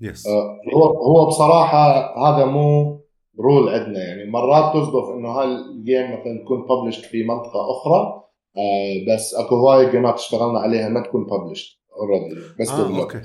yes 0.00 0.26
هو 0.74 0.84
هو 0.84 1.26
بصراحة 1.26 2.14
هذا 2.18 2.44
مو 2.44 2.99
rule 3.38 3.68
عندنا. 3.68 3.98
يعني 3.98 4.30
مرات 4.30 4.74
تصدف 4.74 5.08
إنه 5.16 5.28
هاي 5.28 5.46
ال 5.46 5.58
game 5.58 6.04
مثلا 6.04 6.44
تكون 6.44 6.66
published 6.66 7.02
في 7.02 7.24
منطقة 7.24 7.70
أخرى 7.70 8.24
آه 8.56 9.14
بس 9.14 9.34
أكو 9.34 9.54
هواي 9.54 9.90
gameات 9.90 10.14
اشتغلنا 10.14 10.60
عليها 10.60 10.88
ما 10.88 11.02
تكون 11.02 11.24
published 11.24 11.76
already 11.92 12.40
بس 12.60 12.70
آه 12.70 13.00
okay. 13.00 13.22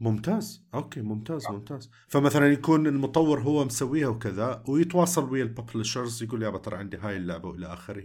ممتاز. 0.00 0.68
okay 0.74 1.00
ممتاز 1.00 1.50
ممتاز. 1.50 1.90
فمثلا 2.08 2.52
يكون 2.52 2.86
المطور 2.86 3.40
هو 3.40 3.64
مسويها 3.64 4.08
وكذا 4.08 4.62
ويتواصل 4.68 5.32
ويا 5.32 5.42
ال 5.42 5.49
publishers 5.49 6.22
يقول 6.22 6.42
يابا 6.42 6.58
ترى 6.58 6.76
عندي 6.76 6.96
هاي 6.96 7.16
اللعبة 7.16 7.48
وإلى 7.48 7.66
آخره. 7.66 8.04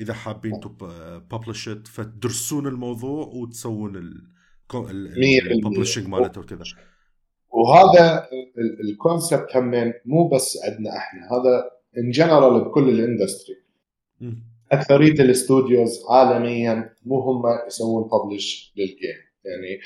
إذا 0.00 0.14
حابين 0.14 0.60
ت 0.60 0.74
publish 0.74 1.68
فتدرسون 1.68 2.66
الموضوع 2.66 3.26
وتسوون 3.26 3.96
ال 4.74 4.86
publishing 4.86 6.08
مالته 6.08 6.40
وكذا. 6.40 6.64
وهذا 7.52 8.28
ال 8.84 8.93
concept 8.93 9.56
همين 9.56 9.92
مو 10.04 10.28
بس 10.28 10.58
عندنا 10.64 10.96
إحنا 10.96 11.20
هذا 11.20 11.70
in 11.98 12.10
general 12.10 12.64
بكل 12.64 12.88
ال 12.88 12.96
industry 12.96 13.56
أكثرية 14.72 15.12
ال 15.12 15.24
studios 15.24 16.04
عالميا 16.10 16.94
مو 17.06 17.20
هم 17.20 17.42
يسوون 17.66 18.08
publish 18.08 18.72
لل 18.76 18.89
game 18.89 19.16
يعني 19.44 19.80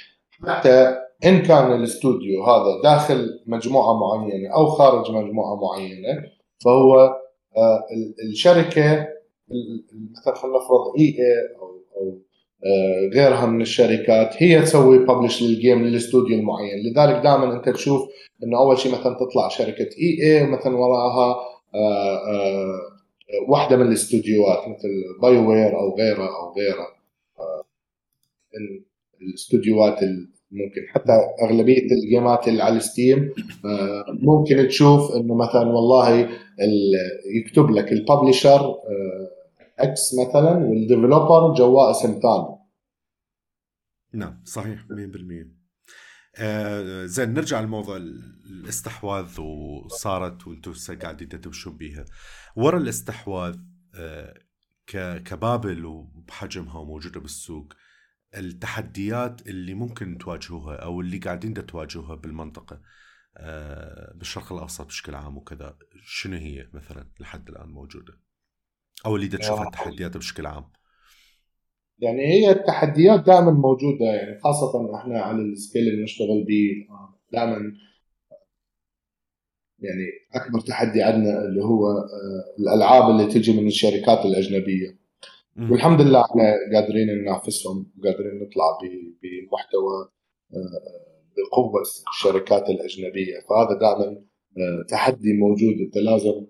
حتى 0.48 0.96
إن 1.24 1.42
كان 1.42 1.72
الاستوديو 1.72 2.44
هذا 2.44 2.83
داخل 2.83 3.42
مجموعة 3.46 3.98
معينة 4.00 4.55
أو 4.55 4.66
خارج 4.66 5.11
مجموعة 5.11 5.55
معينة 5.55 6.24
فهو 6.64 6.96
آه، 7.57 7.85
الشركة 8.31 9.09
مثلا 10.18 10.35
خلينا 10.35 10.57
نفرض 10.57 10.98
EA 10.99 11.57
أو 11.61 11.83
أو 11.96 12.18
غيرها 13.14 13.47
من 13.47 13.61
الشركات 13.61 14.43
هي 14.43 14.62
تسوي 14.62 14.99
publish 14.99 15.42
لل 15.42 15.57
game 15.57 15.85
للاستوديو 15.85 16.38
المعين. 16.38 16.79
لذلك 16.79 17.23
دائما 17.23 17.57
أنت 17.57 17.69
تشوف 17.69 18.01
انه 18.45 18.59
أول 18.59 18.79
شيء 18.79 18.93
مثلا 18.93 19.14
تطلع 19.14 19.49
شركة 19.49 19.88
EA 19.99 20.47
مثلا 20.47 20.77
وراها 20.77 21.37
آه، 21.75 22.81
واحدة 23.49 23.77
من 23.77 23.87
الاستوديوهات 23.87 24.69
مثل 24.69 24.88
BioWare 25.23 25.79
أو 25.79 25.97
غيرها 25.97 26.29
أو 26.29 26.55
غيرها. 26.57 26.88
الاستوديوهات 29.23 29.99
ممكن 30.51 30.81
حتى 30.88 31.12
أغلبية 31.43 31.87
ال 31.92 32.02
gameات 32.02 32.49
اللي 32.49 32.62
على 32.62 32.77
ال 32.77 32.86
Steam 32.86 33.31
آه، 33.64 34.05
ممكن 34.23 34.69
تشوف 34.69 35.12
إنه 35.17 35.35
مثلا 35.35 35.69
والله 35.69 36.29
يكتب 37.37 37.71
لك 37.71 37.93
ال 37.92 38.01
publisher 38.01 38.75
X 39.85 40.14
مثلا 40.14 40.51
وال 40.51 40.69
developer 40.69 41.55
جواه 41.55 41.90
اسم 41.90 42.09
ثاني. 42.09 42.59
نعم 44.12 44.42
صحيح 44.44 44.87
100% 44.87 45.64
آه 46.37 47.05
زين 47.07 47.35
نرجع 47.35 47.61
لموضوع 47.61 47.97
الاستحواذ 47.97 49.40
وصارت 49.40 50.47
وأنتم 50.47 50.73
قاعدين 51.03 51.29
تدوشون 51.29 51.77
بيها. 51.77 52.05
ورا 52.57 52.79
الاستحواذ 52.79 53.57
آه 53.94 54.35
كبابل 55.25 55.85
وبحجمها 55.85 56.79
وموجودة 56.79 57.20
بالسوق 57.20 57.73
التحديات 58.37 59.47
اللي 59.47 59.75
ممكن 59.75 60.18
تواجهوها 60.18 60.77
أو 60.77 61.01
اللي 61.01 61.18
قاعدين 61.18 61.66
تواجهوها 61.66 62.14
بالمنطقة 62.14 62.81
آه، 63.37 64.12
بالشرق 64.14 64.53
الأوسط 64.53 64.87
بشكل 64.87 65.14
عام 65.14 65.37
وكذا 65.37 65.79
شنو 66.03 66.37
هي 66.37 66.68
مثلا 66.73 67.11
لحد 67.20 67.49
الآن 67.49 67.68
موجودة؟ 67.68 68.20
أو 69.07 69.17
اللي 69.17 69.29
تشوفها 69.29 69.67
التحديات 69.67 70.17
بشكل 70.17 70.47
عام؟ 70.47 70.64
يعني 71.99 72.27
هي 72.27 72.51
التحديات 72.51 73.21
دائما 73.21 73.51
موجودة 73.51 74.05
يعني 74.05 74.40
خاصة 74.40 74.97
إحنا 74.97 75.21
على 75.21 75.43
السكيل 75.43 75.88
اللي 75.88 76.03
نشتغل 76.03 76.45
به 76.45 76.87
دائما 77.33 77.73
يعني 79.79 80.07
أكبر 80.35 80.61
تحدي 80.61 81.03
عندنا 81.03 81.45
اللي 81.45 81.64
هو 81.64 81.88
آه، 81.88 82.55
الألعاب 82.59 83.11
اللي 83.11 83.27
تجي 83.27 83.61
من 83.61 83.67
الشركات 83.67 84.27
الأجنبية. 84.27 84.99
والحمد 85.71 86.01
لله 86.01 86.25
إحنا 86.25 86.43
قادرين 86.75 87.09
ننافسهم 87.23 87.93
وقادرين 87.99 88.35
نطلع 88.43 88.79
بمحتوى 89.23 90.09
آه، 90.55 91.05
بقوة 91.37 91.83
الشركات 92.11 92.71
الأجنبية. 92.71 93.35
فهذا 93.49 93.79
دائما 93.81 94.17
آه، 94.59 94.87
تحدي 94.88 95.33
موجود. 95.33 95.75
انت 95.81 95.97
لازم 95.97 96.47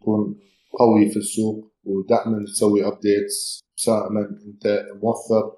تكون 0.00 0.38
قوي 0.78 1.08
في 1.08 1.16
السوق. 1.16 1.72
ودائما 1.88 2.44
تسوي 2.44 2.86
ابديتس 2.86 3.60
دائما 3.86 4.38
أنت 4.46 4.86
موفر 5.02 5.56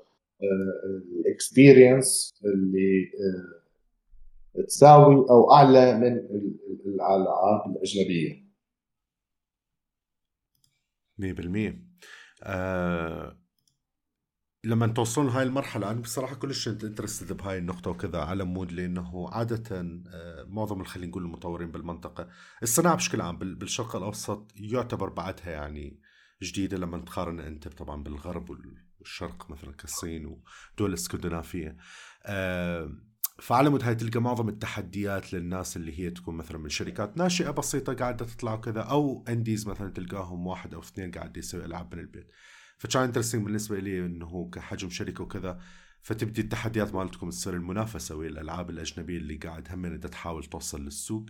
ال 1.20 1.30
experience 1.30 2.30
آه، 2.44 2.48
اللي 2.48 3.10
تساوي 4.66 5.14
أو 5.14 5.52
أعلى 5.52 5.98
من 5.98 6.12
الألعاب 6.86 7.76
الأجنبية. 7.76 8.50
100% 11.18 11.74
آه 12.42 13.36
لما 14.64 14.86
توصلون 14.86 15.28
هاي 15.28 15.42
المرحلة 15.42 15.90
أنا 15.90 16.00
بصراحة 16.00 16.34
كلش 16.34 16.68
interested 16.68 17.36
بهاي 17.36 17.58
النقطة 17.58 17.90
وكذا 17.90 18.18
على 18.18 18.44
مود 18.44 18.72
لأنه 18.72 19.28
عادة 19.28 19.80
آه 20.12 20.44
معظم 20.48 20.84
خلينا 20.84 21.10
نقول 21.10 21.22
المطورين 21.22 21.70
بالمنطقة 21.70 22.28
الصناعة 22.62 22.96
بشكل 22.96 23.20
عام 23.20 23.38
بالشرق 23.38 23.96
الأوسط 23.96 24.52
يعتبر 24.56 25.08
بعدها 25.08 25.50
يعني 25.50 26.00
جديدة 26.42 26.76
لما 26.76 26.98
تقارن 26.98 27.40
أنت 27.40 27.68
طبعا 27.68 28.02
بالغرب 28.02 28.50
والشرق 28.98 29.50
مثلا 29.50 29.72
كالصين 29.72 30.26
ودول 30.26 30.88
الإسكندنافية. 30.88 31.76
آه 32.24 32.92
فعلى 33.40 33.70
مود 33.70 33.84
هاي 33.84 33.94
تلقى 33.94 34.20
معظم 34.20 34.48
التحديات 34.48 35.32
للناس 35.32 35.76
اللي 35.76 35.98
هي 36.00 36.10
تكون 36.10 36.36
مثلا 36.36 36.58
من 36.58 36.68
شركات 36.68 37.16
ناشئة 37.16 37.50
بسيطة 37.50 37.94
قاعدة 37.94 38.24
تطلع 38.24 38.54
وكذا 38.54 38.80
أو 38.80 39.24
indies 39.28 39.68
مثلا 39.68 39.92
تلقاهم 39.92 40.46
واحد 40.46 40.74
أو 40.74 40.80
اثنين 40.80 41.10
قاعد 41.10 41.36
يسوي 41.36 41.64
ألعاب 41.64 41.94
من 41.94 42.00
البيت. 42.00 42.30
فكان 42.78 43.02
interesting 43.02 43.44
بالنسبة 43.44 43.78
لي 43.78 44.06
إنه 44.06 44.50
كحجم 44.52 44.90
شركة 44.90 45.24
وكذا 45.24 45.60
فتبدي 46.02 46.40
التحديات 46.40 46.94
مالتكم 46.94 47.30
تصير 47.30 47.54
المنافسة 47.54 48.16
ويا 48.16 48.28
الألعاب 48.28 48.70
الأجنبية 48.70 49.18
اللي 49.18 49.36
قاعد 49.36 49.68
هم 49.70 49.96
تحاول 50.00 50.44
توصل 50.44 50.84
للسوق. 50.84 51.26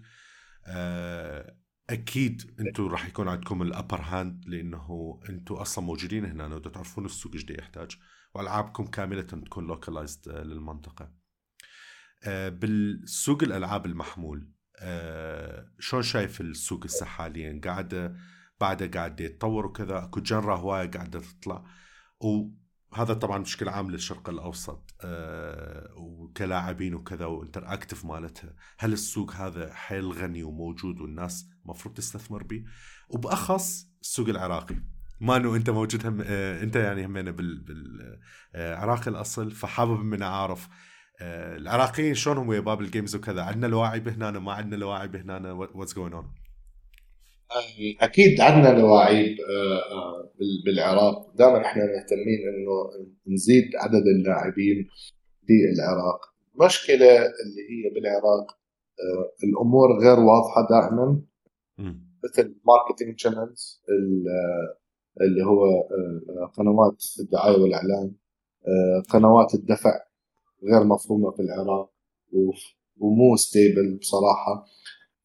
آه، 0.67 1.57
أكيد 1.91 2.55
أنتم 2.61 2.87
راح 2.87 3.07
يكون 3.07 3.29
عندكم 3.29 3.63
ال 3.63 3.69
upper 3.69 4.01
hand 4.01 4.45
لأنه 4.49 5.21
أنتم 5.29 5.55
أصلا 5.55 5.85
موجودين 5.85 6.25
هنا 6.25 6.55
وتعرفون 6.55 7.05
السوق 7.05 7.33
إيش 7.33 7.47
يحتاج. 7.51 7.97
وألعابكم 8.35 8.87
كاملة 8.87 9.23
تكون 9.23 9.67
localized 9.67 10.29
للمنطقة. 10.29 11.13
آه، 12.25 12.49
بالسوق 12.49 13.43
الألعاب 13.43 13.87
المحمول 13.87 14.53
آه، 14.79 15.73
شلون 15.79 16.03
شايف 16.03 16.41
السوق 16.41 16.85
هسه 16.85 17.07
حاليا؟ 17.07 17.61
قاعدة 17.65 18.17
بعده 18.61 18.87
قاعد 18.87 19.21
يتطور 19.21 19.67
وكذا 19.67 20.05
أكو 20.05 20.21
genre 20.21 20.57
هواية 20.57 20.91
قاعدة 20.91 21.21
تطلع. 21.21 21.65
وهذا 22.93 23.15
طبعا 23.15 23.39
بشكل 23.39 23.69
عام 23.69 23.91
للشرق 23.91 24.29
الأوسط 24.29 24.95
أه 25.01 25.95
وكلاعبين 25.97 26.95
وكذا 26.95 27.27
و 27.27 27.73
interactive 27.73 28.05
مالتها. 28.05 28.55
هل 28.79 28.93
السوق 28.93 29.33
هذا 29.33 29.75
حيل 29.75 30.13
غني 30.13 30.43
وموجود 30.43 31.01
والناس 31.01 31.51
المفروض 31.65 31.95
تستثمر 31.95 32.43
به 32.43 32.65
وبأخص 33.09 33.87
السوق 34.03 34.29
العراقي. 34.29 34.77
مانو 35.21 35.57
أنت 35.57 35.71
موجود 35.71 36.07
هم 36.07 36.21
آه 36.25 36.63
أنت 36.63 36.77
يعني 36.77 37.07
همنا 37.07 37.31
بالعراق 37.31 39.03
آه 39.03 39.09
الأصل 39.09 39.51
فحابب 39.51 40.01
من 40.01 40.23
أعرف 40.23 40.69
آه، 41.21 41.57
العراقيين 41.57 42.15
شلون 42.15 42.37
هم 42.37 42.49
ويا 42.49 42.61
باب 42.61 42.81
ال 42.81 42.87
games 42.87 43.17
وكذا؟ 43.17 43.43
عندنا 43.43 43.67
لواعي 43.67 44.01
هنا 44.01 44.31
ما 44.31 44.53
عندنا 44.53 44.77
لواعي 44.77 45.11
هنا 45.15 45.53
واتس 45.53 45.95
جوين 45.95 46.13
اون 46.13 46.33
أكيد 48.01 48.41
عندنا 48.41 48.81
لواعيب 48.81 49.37
آه، 49.41 49.93
آه، 49.95 50.33
بالعراق. 50.65 51.35
دائما 51.37 51.67
إحنا 51.67 51.83
مهتمين 51.83 52.39
إنه 52.49 52.91
نزيد 53.35 53.65
عدد 53.77 54.03
اللاعبين 54.17 54.89
في 55.47 55.53
العراق 55.75 56.21
المشكلة 56.55 57.17
اللي 57.17 57.63
هي 57.71 57.95
بالعراق 57.95 58.59
الأمور 59.45 59.99
غير 60.03 60.21
واضحة 60.21 60.67
دائما 60.71 61.23
مثل 62.25 62.55
marketing 62.67 63.19
channels 63.19 63.83
اللي 65.21 65.45
هو 65.45 65.89
قنوات 66.57 67.05
الدعاية 67.21 67.57
والإعلان 67.63 68.13
قنوات 69.09 69.55
الدفع 69.55 69.91
غير 70.65 70.85
مفهومة 70.85 71.31
في 71.31 71.43
العراق 71.43 71.91
ومو 73.01 73.37
stable 73.37 73.97
بصراحة. 74.01 74.65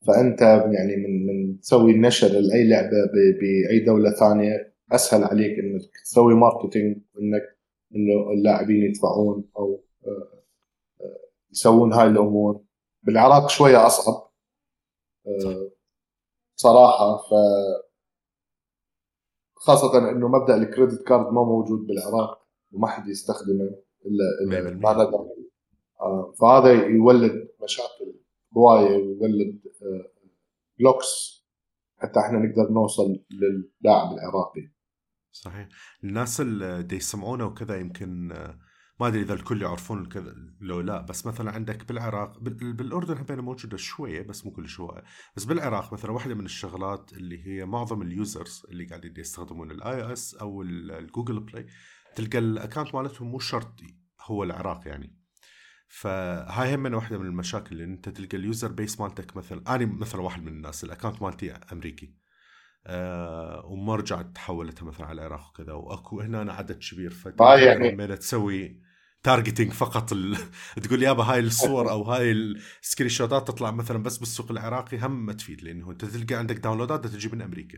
فأنت 0.08 0.42
يعني 0.42 0.96
من 0.96 1.26
من 1.26 1.60
تسوي 1.60 1.98
نشر 1.98 2.28
لأي 2.28 2.70
لعبة 2.70 2.98
بأي 3.40 3.80
دولة 3.86 4.12
ثانية 4.12 4.74
أسهل 4.92 5.24
عليك 5.24 5.60
إنك 5.60 5.82
تسوي 6.04 6.34
marketing 6.34 6.98
إنك 7.22 7.58
إنه 7.96 8.32
اللاعبين 8.32 8.84
يدفعون 8.84 9.50
أو 9.58 9.84
آه، 10.08 10.10
آه، 11.02 11.20
يسوون 11.52 11.94
هاي 11.94 12.08
الأمور. 12.08 12.62
بالعراق 13.04 13.50
شوية 13.50 13.88
أصعب 13.88 14.32
آه، 15.28 15.70
صراحة. 16.56 17.18
ف 17.18 17.34
خاصة 19.56 20.10
إنه 20.12 20.28
مبدأ 20.28 20.56
ال 20.56 20.63
credit 20.63 21.08
card 21.08 21.34
ما 21.34 21.44
موجود 21.44 21.88
بالعراق 21.88 22.48
وما 22.74 22.88
حد 22.88 23.08
يستخدمه 23.08 23.76
الا 24.06 24.76
ما 24.76 24.94
فهذا 26.40 26.74
يولد 26.74 27.50
مشاكل. 27.64 28.15
هواية 28.58 28.96
ويولد 28.96 29.62
blocks 30.80 31.46
حتى 31.98 32.20
إحنا 32.20 32.40
نقدر 32.40 32.74
نوصل 32.74 33.24
للاعب 33.32 34.14
العراقي. 34.14 34.72
صحيح. 35.32 35.70
الناس 36.04 36.42
اللي 36.42 36.96
يسمعونا 36.96 37.46
وكذا 37.46 37.76
يمكن 37.80 38.28
ما 39.00 39.08
أدري 39.08 39.22
إذا 39.22 39.34
الكل 39.34 39.62
يعرفون 39.62 40.06
كذا 40.06 40.36
لو 40.62 40.82
لا 40.82 41.02
بس 41.02 41.26
مثلا 41.26 41.52
عندك 41.52 41.88
بالعراق 41.88 42.40
بالأردن 42.40 43.18
هم 43.18 43.46
موجودة 43.46 43.78
شوية 43.78 44.22
بس 44.22 44.46
مو 44.46 44.52
كل 44.52 44.68
شوية. 44.68 45.04
بس 45.38 45.46
بالعراق 45.46 45.94
مثلا 45.94 46.12
واحدة 46.12 46.36
من 46.36 46.46
الشغلات 46.46 47.14
اللي 47.14 47.48
هي 47.48 47.66
معظم 47.66 48.02
ال 48.02 48.12
users 48.12 48.66
اللي 48.72 48.86
قاعدين 48.86 49.14
يستخدمون 49.18 49.72
ال 49.72 50.14
iOS 50.14 50.36
أو 50.36 50.62
ال 50.62 50.73
Google 50.73 51.40
Play 51.40 51.66
تلقى 52.16 52.38
ال 52.38 52.45
account 52.45 52.96
مالتهم 52.96 53.32
مو 53.32 53.40
شرط 53.40 53.82
هو 54.22 54.44
العراق 54.44 54.88
يعني. 54.88 55.25
فهاي 55.88 56.76
هم 56.76 56.94
واحدة 56.94 57.18
من 57.18 57.26
المشاكل 57.26 57.82
إن 57.82 57.92
أنت 57.92 58.10
تلقى 58.10 58.38
ال 58.38 58.44
user 58.44 58.72
base 58.72 59.00
مالتك 59.00 59.38
مثلا 59.38 59.76
أنا 59.76 59.86
مثلا 59.86 60.22
واحد 60.22 60.42
من 60.42 60.48
الناس 60.48 60.84
ال 60.84 60.88
account 60.88 61.22
مالتي 61.22 61.52
أمريكي. 61.52 62.26
أه 62.88 63.66
وما 63.66 63.96
رجعت 63.96 64.26
تحولتها 64.36 64.86
مثلا 64.86 65.06
على 65.06 65.22
العراق 65.22 65.50
وكذا 65.50 65.74
وأكو 65.74 66.22
هنا 66.22 66.54
عدد 66.54 66.80
كبير 66.80 67.12
فتقدر 67.12 67.60
يعني 67.60 68.18
تسوي 68.18 68.82
targeting 69.24 69.72
فقط 69.72 70.12
ال... 70.12 70.38
تقول 70.84 71.04
يابا 71.04 71.24
هاي 71.24 71.40
الصور 71.40 71.92
أو 71.92 72.04
هاي 72.04 72.32
ال 72.32 72.39
screenshot 72.39 73.10
ات 73.10 73.48
تطلع 73.48 73.72
مثلا 73.72 74.04
بس 74.04 74.18
بالسوق 74.18 74.52
العراقي 74.52 74.98
هم 74.98 75.26
ما 75.26 75.34
تفيد 75.34 75.62
لأنه 75.62 75.92
أنت 75.92 76.06
تلقى 76.06 76.36
عندك 76.36 76.56
download 76.56 77.02
ات 77.02 77.08
تجي 77.08 77.30
من 77.30 77.42
أمريكا. 77.42 77.78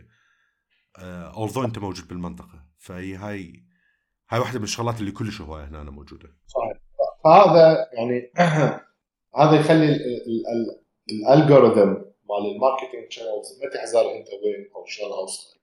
although 0.97 1.61
أه 1.61 1.65
أنت 1.65 1.79
موجود 1.79 2.07
بالمنطقة. 2.07 2.65
فهي 2.77 3.15
هاي 3.15 3.65
هاي 4.29 4.39
واحدة 4.39 4.59
من 4.59 4.63
الشغلات 4.63 4.99
اللي 4.99 5.11
كلش 5.11 5.41
هواية 5.41 5.67
هنا 5.67 5.83
موجودة. 5.83 6.37
صحيح 6.47 6.66
فهذا 7.23 7.87
يعني 7.93 8.31
هذا 9.39 9.59
يخلي 9.59 9.97
ال 11.11 11.19
algorithm 11.19 11.89
مال 12.29 12.51
ال 12.51 12.57
marketing 12.57 13.09
channels 13.09 13.59
ما 13.63 13.69
تحزر 13.69 13.99
انت 13.99 14.27
وين 14.43 14.69
أو 14.75 14.85
شلون 14.85 15.11
اوصل 15.11 15.57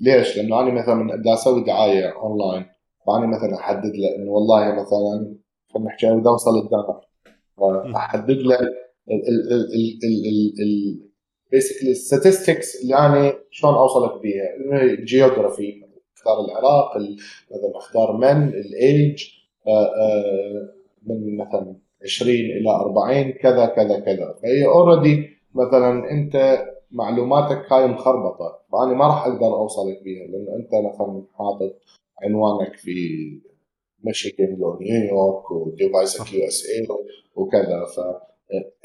فليش؟ 0.00 0.36
لأنه 0.36 0.60
أنا 0.60 0.70
مثلا 0.70 1.16
بدي 1.16 1.32
أسوي 1.34 1.64
دعايه 1.64 2.12
اونلاين 2.16 2.66
فانا 3.06 3.26
مثلا 3.26 3.54
احدد 3.54 3.96
له 3.96 4.16
انه 4.16 4.30
والله 4.30 4.72
مثلا 4.72 5.36
خلينا 5.74 5.88
نحكي 5.88 6.08
أنا 6.08 6.16
بدي 6.16 6.28
اوصل 6.28 6.50
لعمر 6.58 7.00
فاحدد 7.92 8.38
له 8.38 8.58
basically 11.52 11.90
ال 11.90 11.98
statistics 11.98 12.82
اللي 12.82 12.96
أنا 12.96 13.34
شلون 13.50 13.74
اوصلك 13.74 14.22
بيها 14.22 14.44
geography 15.04 15.82
اختار 16.16 16.44
العراق 16.44 16.96
مثلا 17.50 17.76
اختار 17.76 18.16
من 18.16 18.48
الايج 18.48 19.24
آه، 19.24 19.38
آه، 19.38 19.41
من 21.06 21.36
مثلا 21.36 21.76
20 22.04 22.30
إلى 22.34 22.70
40 22.70 23.30
كذا 23.32 23.66
كذا 23.66 24.00
كذا. 24.00 24.34
فهي 24.42 24.66
already 24.66 25.28
مثلا 25.54 26.10
أنت 26.10 26.64
معلوماتك 26.90 27.72
هاي 27.72 27.86
مخربطة. 27.86 28.58
فأنا 28.72 28.94
ما 28.94 29.06
راح 29.06 29.26
أقدر 29.26 29.54
أوصلك 29.54 30.02
بيها 30.02 30.26
لأنه 30.26 30.56
أنت 30.56 30.74
مثلا 30.74 31.22
حاطط 31.38 31.74
عنوانك 32.22 32.76
في 32.76 32.94
ميشيغان 34.04 34.56
ونيويورك 34.60 35.50
و 35.50 36.32
device 36.32 36.46
ك 36.46 36.66
USA 36.66 36.88
وكذا. 37.36 37.84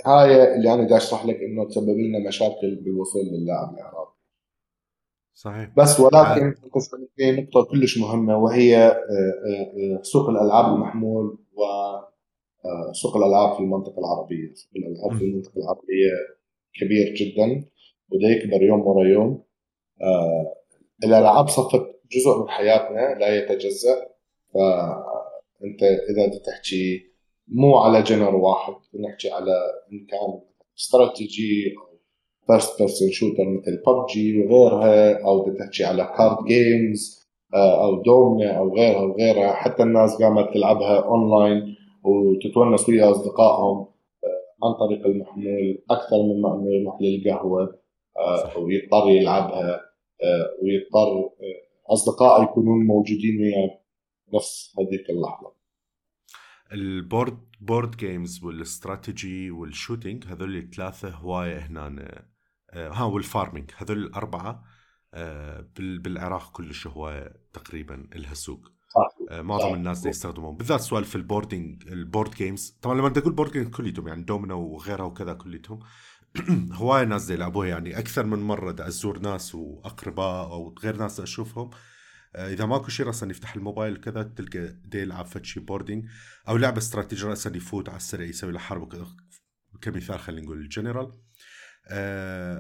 فهاي 0.04 0.56
اللي 0.56 0.74
أنا 0.74 0.84
بدي 0.84 0.98
أشرح 0.98 1.26
لك 1.26 1.36
إنه 1.36 1.66
تسبب 1.68 1.98
لنا 1.98 2.28
مشاكل 2.28 2.76
بالوصول 2.76 3.22
للاعب 3.26 3.74
العراقي 3.74 3.97
صحيح. 5.38 5.70
بس 5.78 6.00
ولكن 6.00 6.54
في 7.16 7.32
نقطة 7.32 7.64
كلش 7.72 7.98
مهمة 7.98 8.38
وهي 8.38 8.78
آه، 8.78 8.90
آه، 8.90 9.98
آه، 9.98 10.02
سوق 10.02 10.30
الألعاب 10.30 10.74
المحمول 10.76 11.38
وسوق 11.54 13.18
الألعاب 13.18 13.54
في 13.54 13.60
المنطقة 13.60 14.00
العربية. 14.00 14.54
سوق 14.54 14.72
الألعاب 14.76 15.20
في 15.20 15.26
المنطقة 15.26 15.58
العربية 15.58 16.12
كبير 16.74 17.14
جدا 17.16 17.66
وده 18.12 18.28
يكبر 18.28 18.64
يوم 18.64 18.82
ورا 18.88 19.08
يوم. 19.08 19.44
الألعاب 21.04 21.48
صفت 21.48 21.82
جزء 22.12 22.42
من 22.42 22.50
حياتنا 22.50 23.20
لا 23.20 23.36
يتجزأ. 23.36 24.08
فأنت 24.54 25.84
إذا 25.84 26.28
بدك 26.28 26.46
تحكي 26.46 27.06
مو 27.48 27.78
على 27.78 28.04
genre 28.04 28.36
واحد 28.36 28.74
نحكي 29.00 29.30
على 29.30 29.54
إن 29.92 30.06
كان 30.06 30.40
strategy 30.80 31.76
first 32.48 32.80
person 32.80 33.12
shooter 33.12 33.44
مثل 33.44 33.84
ببجي 33.88 34.40
وغيرها 34.40 35.26
أو 35.26 35.46
بدك 35.46 35.58
تحكي 35.60 35.84
على 35.84 36.14
card 36.18 36.46
games 36.48 37.28
آه، 37.54 37.84
أو 37.86 38.02
دومنا 38.02 38.58
أو 38.58 38.76
غيرها 38.76 39.02
وغيرها. 39.02 39.54
حتى 39.54 39.84
الناس 39.84 40.22
قامت 40.22 40.54
تلعبها 40.54 41.00
اونلاين 41.00 41.76
وتتونس 42.04 42.90
ويا 42.90 43.12
أصدقائهم 43.12 43.78
آه، 43.78 44.66
عن 44.66 44.74
طريق 44.74 45.06
المحمول 45.06 45.84
أكثر 45.92 46.18
مما 46.24 46.56
إنه 46.56 46.76
يروح 46.82 47.02
للقهوة 47.02 47.80
آه، 48.18 48.60
ويضطر 48.60 49.10
يلعبها 49.10 49.82
ويضطر 50.64 51.30
اصدقائه 51.90 52.44
يكونون 52.44 52.86
موجودين 52.86 53.42
وياه. 53.42 53.80
نفس 54.34 54.76
هذيك 54.80 55.10
اللحظة. 55.10 55.54
ال 56.74 56.85
board 56.85 57.38
board 57.62 57.98
games 57.98 58.44
والاستراتيجي 58.44 59.52
وال 59.52 59.67
shooting 59.67 60.26
هذول 60.26 60.58
الثلاثة 60.58 61.10
هواية 61.10 61.58
هنا 61.58 62.26
ها 62.74 63.04
وال 63.04 63.19
farming 63.19 63.72
هذول 63.78 63.98
الأربعة 63.98 64.64
آه، 65.14 65.66
بالعراق 65.78 66.52
كلش 66.52 66.88
هو 66.88 67.34
تقريبا 67.54 68.08
لها 68.16 68.34
سوق 68.34 68.72
آه، 69.30 69.42
معظم 69.42 69.74
الناس 69.74 70.06
يستخدمون. 70.06 70.58
بالذات 70.58 70.82
سوالف 70.82 71.16
ال 71.16 71.24
boarding 71.24 71.88
ال 71.88 71.95
board 71.95 72.32
games. 72.32 72.78
طبعا 72.82 72.96
لما 72.96 73.10
تقول 73.10 73.34
board 73.34 73.52
games 73.52 73.68
كليتهم 73.68 74.08
يعني 74.08 74.24
دومينو 74.24 74.60
وغيرها 74.60 75.06
وكذا 75.06 75.34
كليتهم 75.34 75.80
هواي 76.72 77.06
ناس 77.06 77.30
يلعبوها 77.30 77.68
يعني 77.68 78.00
أكثر 78.00 78.26
من 78.26 78.40
مرة 78.40 78.72
دا 78.72 78.88
ازور 78.88 79.20
ناس 79.20 79.56
وأقرباء 79.56 80.52
أو 80.52 80.76
غير 80.84 80.98
ناس 80.98 81.20
أشوفهم. 81.20 81.70
إذا 82.36 82.66
ماكو 82.66 82.90
شيء 82.90 83.06
راسا 83.06 83.28
يفتح 83.28 83.56
الموبايل 83.56 83.98
كذا 83.98 84.24
تلقى 84.24 84.68
دي 84.86 85.02
يلعب 85.02 85.26
فشي 85.26 85.60
boarding. 85.60 86.06
أو 86.48 86.58
لعبة 86.58 86.78
استراتيجية 86.78 87.28
راسا 87.28 87.58
يفوت 87.58 87.90
على 87.90 87.98
السريع 87.98 88.28
يسوي 88.28 88.52
له 88.52 88.60
حرب 88.60 89.08
كمثال 89.82 90.20
خلينا 90.20 90.46
نقول 90.46 90.58
الجنرال 90.58 91.06
آه، 91.06 91.18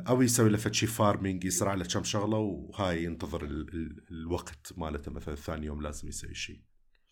أو 0.10 0.22
يسوي 0.22 0.50
له 0.50 0.58
شيء 0.58 0.90
farming 0.90 1.46
يزرع 1.46 1.74
له 1.74 1.86
كم 1.94 2.04
شغلة 2.04 2.38
وهاي 2.38 3.04
ينتظر 3.04 3.44
ال 3.44 3.68
ال 3.74 3.96
الوقت 4.12 4.74
مالته 4.78 5.12
مثلا 5.12 5.36
ثاني 5.36 5.66
يوم 5.66 5.82
لازم 5.82 6.08
يسوي 6.08 6.34
شيء. 6.34 6.56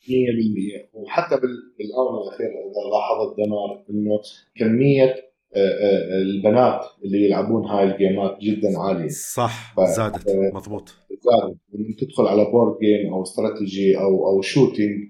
100% 0.10 0.90
وحتى 0.94 1.36
بالآونة 1.80 2.22
الأخيرة 2.24 2.50
إذا 2.50 2.82
لاحظت 2.92 3.38
دمار 3.38 3.84
إنه 3.90 4.22
كمية 4.56 5.16
آه، 5.56 5.60
آه، 5.60 6.22
البنات 6.22 6.86
اللي 7.06 7.26
يلعبون 7.26 7.66
هاي 7.66 7.84
ال 7.84 7.93
game 7.93 8.29
ات 8.29 8.38
جدا 8.42 8.80
عالية. 8.80 9.08
صح 9.08 9.76
زادت 9.96 10.30
مضبوط. 10.54 10.90
زادت. 11.10 11.58
لما 11.74 11.96
تدخل 12.00 12.28
على 12.28 12.46
board 12.52 12.78
game 12.80 13.14
أو 13.14 13.22
استراتيجي 13.22 13.98
أو 13.98 14.28
أو 14.28 14.42
shooting 14.42 15.10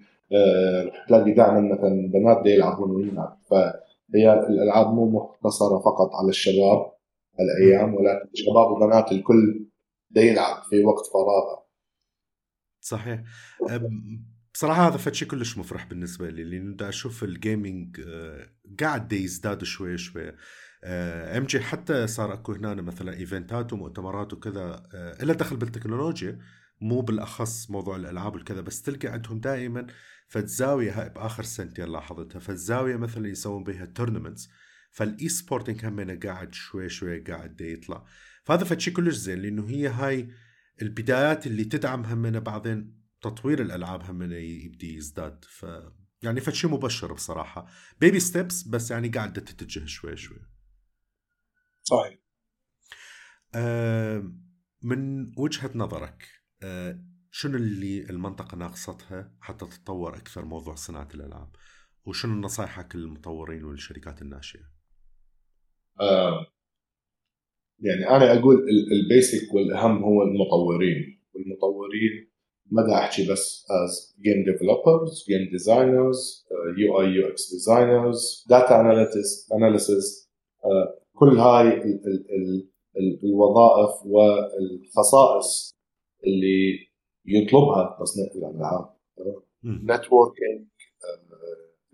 رح 0.87 1.05
تلاقي 1.07 1.31
دائما 1.31 1.61
مثلا 1.61 2.11
بنات 2.13 2.45
يلعبون 2.45 2.91
ويلعب 2.91 3.37
فهي 3.49 4.33
الألعاب 4.49 4.93
مو 4.93 5.09
مقتصره 5.09 5.79
فقط 5.79 6.09
على 6.15 6.29
الشباب. 6.29 6.94
الأيام 7.39 7.93
ولكن 7.93 8.29
شباب 8.33 8.71
وبنات 8.71 9.11
الكل 9.11 9.69
دا 10.09 10.21
يلعب 10.21 10.63
في 10.63 10.83
وقت 10.83 11.05
فراغه. 11.13 11.65
صحيح. 12.81 13.23
بصراحة 14.53 14.87
هذا 14.87 14.97
فشي 14.97 15.25
كلش 15.25 15.57
مفرح 15.57 15.85
بالنسبة 15.85 16.29
لي 16.29 16.43
لأنه 16.43 16.75
دا 16.75 16.89
أشوف 16.89 17.23
ال 17.23 17.34
gaming 17.34 18.01
آه، 18.07 18.49
قاعد 18.79 19.07
دا 19.07 19.15
يزداد 19.15 19.63
شوي 19.63 19.97
شوي. 19.97 20.31
أم 20.83 21.43
جي 21.43 21.59
حتى 21.59 22.07
صار 22.07 22.33
أكو 22.33 22.51
هنا 22.51 22.81
مثلا 22.81 23.13
event 23.13 23.63
ات 23.63 23.73
ومؤتمرات 23.73 24.33
وكذا 24.33 24.83
آه، 24.93 25.23
إلى 25.23 25.33
دخل 25.33 25.57
بالتكنولوجيا 25.57 26.39
مو 26.81 27.01
بالأخص 27.01 27.71
موضوع 27.71 27.95
الألعاب 27.95 28.35
وكذا 28.35 28.61
بس 28.61 28.81
تلقى 28.81 29.07
عندهم 29.07 29.39
دائما 29.39 29.87
فالزاويه 30.27 31.01
هاي 31.01 31.09
بآخر 31.09 31.43
سنتين 31.43 31.85
لاحظتها 31.85 32.39
فالزاويه 32.39 32.95
مثلا 32.95 33.27
يسوون 33.27 33.63
بها 33.63 33.85
tournaments 33.85 34.49
فال 34.95 35.29
esporting 35.29 35.85
هم 35.85 36.19
قاعد 36.19 36.53
شوي 36.53 36.89
شوي 36.89 37.19
قاعد 37.19 37.61
يطلع. 37.61 38.05
فهذا 38.43 38.63
فشي 38.63 38.91
كلش 38.91 39.15
زين 39.15 39.39
لأنه 39.39 39.69
هي 39.69 39.87
هاي 39.87 40.29
البدايات 40.81 41.47
اللي 41.47 41.63
تدعم 41.63 42.03
همنا 42.05 42.39
بعدين 42.39 43.01
تطوير 43.21 43.61
الألعاب 43.61 44.03
همنا 44.03 44.37
يبدي 44.37 44.95
يزداد. 44.95 45.45
ف 45.45 45.65
يعني 46.21 46.41
فشي 46.41 46.67
مبشر 46.67 47.13
بصراحة. 47.13 47.67
بيبي 48.01 48.19
ستيبس 48.19 48.63
بس 48.63 48.91
يعني 48.91 49.09
قاعدة 49.09 49.41
تتجه 49.41 49.85
شوي 49.85 50.17
شوي. 50.17 50.39
صحيح. 51.83 52.19
آه 53.55 54.31
من 54.81 55.31
وجهة 55.37 55.71
نظرك 55.75 56.27
آه، 56.63 56.99
شنو 57.31 57.57
اللي 57.57 58.09
المنطقة 58.09 58.55
ناقصتها 58.55 59.37
حتى 59.41 59.65
تتطور 59.65 60.17
أكثر 60.17 60.45
موضوع 60.45 60.75
صناعة 60.75 61.09
الألعاب؟ 61.13 61.55
وشنو 62.05 62.41
نصائحك 62.41 62.95
للمطورين 62.95 63.63
والشركات 63.63 64.21
الناشئة؟ 64.21 64.74
يعني 67.79 68.09
أنا 68.09 68.39
أقول 68.39 68.55
ال 68.91 69.01
basic 69.01 69.53
والأهم 69.53 70.03
هو 70.03 70.21
المطورين 70.23 71.19
والمطورين 71.33 72.29
ما 72.71 72.81
دا 72.87 72.93
أحكي 72.97 73.31
بس 73.31 73.65
as 73.65 74.15
game 74.25 74.43
developers 74.51 75.11
game 75.29 75.47
designers 75.57 76.45
uh, 76.51 76.69
UI 76.85 77.05
UX 77.21 77.35
designers 77.55 78.45
data 78.49 78.73
analysis 78.79 79.47
analysis 79.51 80.29
uh, 80.63 81.05
كل 81.13 81.37
هاي 81.37 81.67
ال 81.67 82.05
ال 82.05 82.69
ال 82.97 83.19
الوظائف 83.23 84.05
والخصائص 84.05 85.75
اللي 86.27 86.87
يطلبها 87.25 87.97
تصنيع 87.99 88.27
الألعاب. 88.35 88.89
networking 89.65 90.67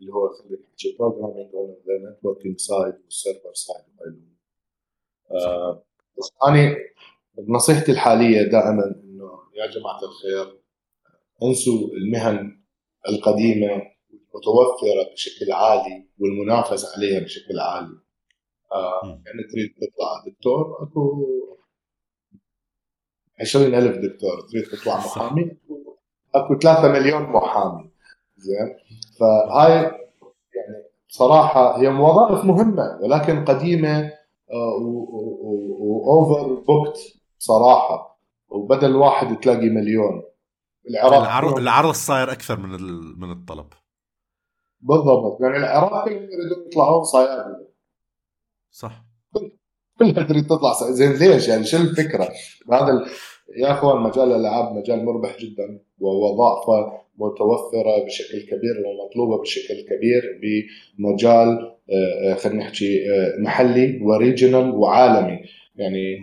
اللي 0.02 0.14
هو 0.14 0.30
خلينا 0.30 0.64
نحكي 0.64 0.96
programming 1.00 1.56
on 1.56 1.70
the 1.70 2.12
networking 2.12 2.60
side 2.60 2.94
وال 3.04 3.16
server 3.16 3.54
side 3.54 3.86
بس 6.18 6.32
أنا 6.48 6.76
نصيحتي 7.48 7.92
الحالية 7.92 8.42
دائما 8.44 9.02
إنه 9.04 9.40
يا 9.56 9.68
جماعة 9.68 10.00
الخير 10.04 10.62
انسوا 11.44 11.90
المهن 11.94 12.62
القديمة 13.10 13.68
المتوفرة 14.12 15.14
بشكل 15.14 15.52
عالي 15.52 16.10
والمنافسة 16.20 16.88
عليها 16.98 17.20
بشكل 17.20 17.60
عالي. 17.60 18.00
آه 18.72 19.02
يعني 19.04 19.44
تريد 19.52 19.76
تطلع 19.76 20.24
دكتور 20.34 20.84
أكو 20.84 21.28
20000 23.42 23.96
دكتور 23.96 24.42
تريد 24.52 24.64
تطلع 24.64 24.98
محامي 24.98 25.58
أكو 26.36 26.60
3 26.60 26.88
مليون 26.92 27.22
محامي. 27.22 27.91
زين. 28.42 28.76
فهاي 29.20 29.74
يعني 30.56 30.84
صراحة 31.08 31.82
هي 31.82 31.88
وظائف 31.88 32.46
مهمة 32.46 33.00
ولكن 33.02 33.46
قديمة 33.46 34.12
و 35.80 36.54
overbooked 36.54 36.98
صراحة. 37.38 38.20
وبدل 38.50 38.96
واحد 38.96 39.40
تلاقي 39.40 39.70
مليون. 39.70 40.24
العراق 40.90 41.22
العرض, 41.22 41.58
العرض 41.58 41.94
صاير 41.94 42.32
أكثر 42.32 42.60
من 42.60 42.70
من 43.20 43.32
الطلب. 43.32 43.68
بالضبط. 44.82 45.42
يعني 45.42 45.58
العراق 45.58 46.08
يريدون 46.08 46.68
يطلعون 46.68 47.04
صيادله 47.04 47.68
صح. 48.72 49.06
كلها 50.00 50.24
تريد 50.24 50.48
تطلع 50.48 50.74
زين 50.92 51.12
ليش؟ 51.12 51.48
يعني 51.48 51.64
شو 51.64 51.78
الفكرة؟ 51.78 52.30
هذا 52.72 53.06
يا 53.58 53.72
أخوان 53.72 54.02
مجال 54.02 54.32
الألعاب 54.32 54.76
مجال 54.76 55.06
مربح 55.06 55.38
جدا 55.38 55.80
ووظائفه 56.00 57.02
متوفرة 57.18 58.06
بشكل 58.06 58.42
كبير 58.42 58.84
ومطلوبه 58.86 59.42
بشكل 59.42 59.82
كبير 59.90 60.40
بمجال 60.42 61.72
آه، 61.92 62.32
آه، 62.32 62.36
خلينا 62.36 62.60
نحكي 62.60 63.12
آه، 63.12 63.42
محلي 63.42 64.00
و 64.02 64.10
regional 64.10 64.76
وعالمي. 64.76 65.40
يعني 65.76 66.20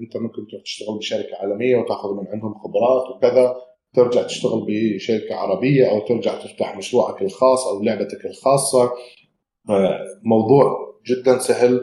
أنت 0.00 0.16
ممكن 0.16 0.46
تروح 0.50 0.62
تشتغل 0.62 0.98
بشركة 0.98 1.36
عالمية 1.36 1.76
وتأخذ 1.76 2.14
من 2.14 2.26
عندهم 2.28 2.54
خبرات 2.54 3.10
وكذا 3.10 3.56
ترجع 3.94 4.22
تشتغل 4.22 4.66
بشركة 4.68 5.34
عربية 5.34 5.90
أو 5.90 6.00
ترجع 6.00 6.38
تفتح 6.38 6.76
مشروعك 6.76 7.22
الخاص 7.22 7.66
أو 7.66 7.82
لعبتك 7.82 8.26
الخاصة. 8.26 8.90
موضوع 10.24 10.94
جدا 11.06 11.38
سهل 11.38 11.80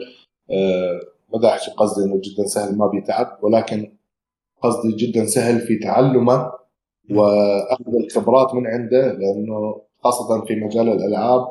احكي 1.44 1.70
قصدي 1.70 2.04
إنه 2.04 2.20
جدا 2.24 2.46
سهل 2.46 2.76
ما 2.76 2.86
بيتعب 2.86 3.38
ولكن 3.42 3.96
قصدي 4.62 4.96
جدا 4.96 5.26
سهل 5.26 5.60
في 5.60 5.78
تعلمه 5.78 6.52
وأخذ 7.10 7.94
الخبرات 8.04 8.54
من 8.54 8.66
عنده 8.66 9.12
لأنه 9.12 9.82
خاصة 10.04 10.44
في 10.44 10.54
مجال 10.54 10.88
الألعاب 10.88 11.46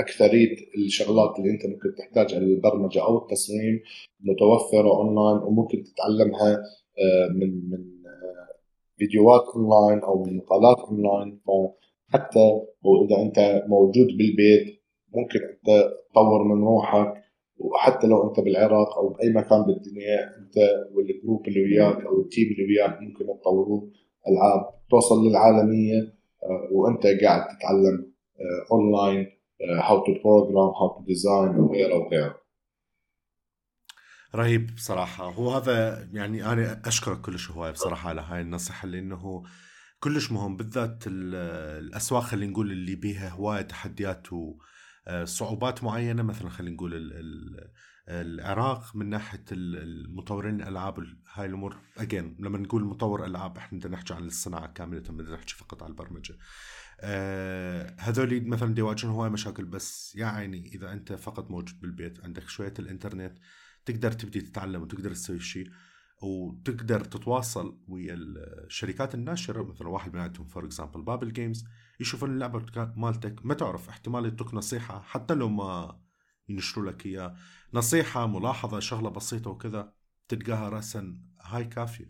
أكثرية 0.00 0.56
الشغلات 0.76 1.38
اللي 1.38 1.50
أنت 1.50 1.66
ممكن 1.66 1.94
تحتاجها 1.98 2.38
للبرمجه 2.38 3.02
أو 3.02 3.18
التصميم 3.18 3.80
متوفرة 4.20 4.96
أونلاين 4.96 5.42
وممكن 5.46 5.82
تتعلمها 5.82 6.52
آه، 6.98 7.28
من 7.28 7.70
من 7.70 8.06
آه، 8.06 8.48
فيديوهات 8.96 9.42
أونلاين 9.56 10.02
أو 10.02 10.22
من 10.24 10.36
مقالات 10.36 10.78
أونلاين. 10.78 11.40
فحتى 11.46 12.60
واذا 12.82 13.22
أنت 13.22 13.64
موجود 13.68 14.06
بالبيت 14.06 14.82
ممكن 15.14 15.38
أنت 15.38 15.92
تطور 16.10 16.44
من 16.44 16.64
روحك 16.64 17.21
وحتى 17.64 18.06
لو 18.06 18.28
أنت 18.28 18.40
بالعراق 18.40 18.98
أو 18.98 19.08
بأي 19.08 19.32
مكان 19.32 19.62
بالدنيا 19.62 20.36
أنت 20.38 20.54
وال 20.94 21.09
group 21.09 21.48
اللي 21.48 21.62
وياك 21.62 22.06
أو 22.06 22.20
ال 22.20 22.26
team 22.26 22.48
اللي 22.52 22.66
وياك 22.66 23.00
ممكن 23.00 23.24
تطورون 23.40 23.92
ألعاب 24.28 24.74
توصل 24.90 25.28
للعالمية 25.28 26.00
آه، 26.42 26.68
وأنت 26.72 27.02
قاعد 27.06 27.56
تتعلم 27.56 28.12
online 28.72 29.26
how 29.82 30.04
to 30.04 30.12
program 30.24 30.68
how 30.80 30.88
to 30.88 31.04
design 31.06 31.60
وغيره 31.60 31.94
وغيره. 31.94 32.42
رهيب 34.34 34.74
بصراحة. 34.74 35.32
هو 35.32 35.50
هذا 35.50 36.08
يعني 36.12 36.52
أنا 36.52 36.82
أشكرك 36.86 37.20
كلش 37.20 37.50
هواي 37.50 37.72
بصراحة 37.72 38.08
على 38.08 38.20
هاي 38.20 38.40
النصيحة 38.40 38.88
لأنه 38.88 39.42
كلش 40.00 40.32
مهم 40.32 40.56
بالذات 40.56 41.04
الأسواق 41.06 42.22
خلينا 42.22 42.52
نقول 42.52 42.70
اللي 42.70 42.94
بيها 42.94 43.28
هواية 43.28 43.62
تحديات 43.62 44.26
وصعوبات 45.10 45.84
معينة 45.84 46.22
مثلا 46.22 46.48
خلينا 46.48 46.74
نقول 46.74 46.92
العراق 48.08 48.96
من 48.96 49.08
ناحية 49.10 49.44
المطورين 49.52 50.62
الألعاب 50.62 51.04
هاي 51.32 51.46
الأمور 51.46 51.76
again 51.98 52.36
لما 52.40 52.58
نقول 52.58 52.84
مطور 52.84 53.26
ألعاب 53.26 53.56
إحنا 53.56 53.78
بدنا 53.78 53.92
نحكي 53.92 54.14
عن 54.14 54.24
الصناعة 54.24 54.72
كاملة 54.72 55.00
بدنا 55.00 55.34
نحكي 55.34 55.54
فقط 55.54 55.82
عن 55.82 55.90
البرمجة. 55.90 56.38
آه 57.00 57.96
هذول 57.98 58.48
مثلا 58.48 58.74
يواجهون 58.78 59.14
هواي 59.14 59.30
مشاكل 59.30 59.64
بس 59.64 60.14
يا 60.16 60.26
عيني 60.26 60.74
إذا 60.74 60.92
أنت 60.92 61.12
فقط 61.12 61.50
موجود 61.50 61.80
بالبيت 61.80 62.24
عندك 62.24 62.48
شوية 62.48 62.74
الإنترنت 62.78 63.38
تقدر 63.84 64.12
تبدي 64.12 64.40
تتعلم 64.40 64.82
وتقدر 64.82 65.10
تسوي 65.10 65.40
شيء 65.40 65.70
وتقدر 66.22 67.04
تتواصل 67.04 67.78
ويا 67.88 68.14
الشركات 68.14 69.14
الناشرة 69.14 69.62
مثلا 69.62 69.88
واحد 69.88 70.14
من 70.14 70.20
عندهم 70.20 70.46
for 70.46 70.64
example 70.64 71.02
بابل 71.02 71.32
جيمز 71.32 71.64
يشوفون 72.02 72.30
اللعبة 72.30 72.66
مالتك. 72.96 73.46
ما 73.46 73.54
تعرف 73.54 73.88
احتمال 73.88 74.24
يعطوك 74.24 74.54
نصيحة 74.54 75.02
حتى 75.02 75.34
لو 75.34 75.48
ما 75.48 76.00
ينشروا 76.48 76.90
لك 76.90 77.06
إياه. 77.06 77.36
نصيحة 77.74 78.26
ملاحظة 78.26 78.80
شغلة 78.80 79.10
بسيطة 79.10 79.50
وكذا 79.50 79.94
تلقاها 80.28 80.68
راسا 80.68 81.18
هاي 81.40 81.64
كافية. 81.64 82.06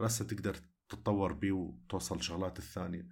راسا 0.00 0.24
تقدر 0.24 0.56
تتطور 0.88 1.32
بيه 1.32 1.52
وتوصل 1.52 2.22
شغلات 2.22 2.58
الثانية. 2.58 3.08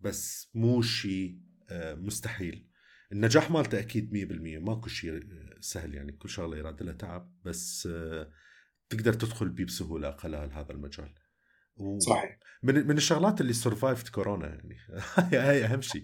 بس 0.00 0.50
مو 0.54 0.82
شيء 0.82 1.40
آه، 1.70 1.94
مستحيل. 1.94 2.68
النجاح 3.12 3.50
مالته 3.50 3.78
أكيد 3.78 4.12
100% 4.12 4.58
ماكو 4.58 4.88
شيء 4.88 5.12
آه، 5.12 5.56
سهل 5.60 5.94
يعني 5.94 6.12
كل 6.12 6.28
شغلة 6.28 6.56
يراد 6.56 6.82
لها 6.82 6.94
تعب. 6.94 7.34
بس 7.44 7.88
آه، 7.92 8.30
تقدر 8.88 9.12
تدخل 9.12 9.48
بيه 9.48 9.64
بسهولة 9.64 10.16
خلال 10.16 10.52
هذا 10.52 10.72
المجال. 10.72 11.14
و... 11.76 11.98
صحيح. 11.98 12.38
من 12.62 12.86
من 12.86 12.96
الشغلات 12.96 13.40
اللي 13.40 13.52
survived 13.52 14.08
كورونا 14.08 14.46
يعني. 14.46 14.76
هاي 15.48 15.64
أهم 15.64 15.80
شيء. 15.80 16.02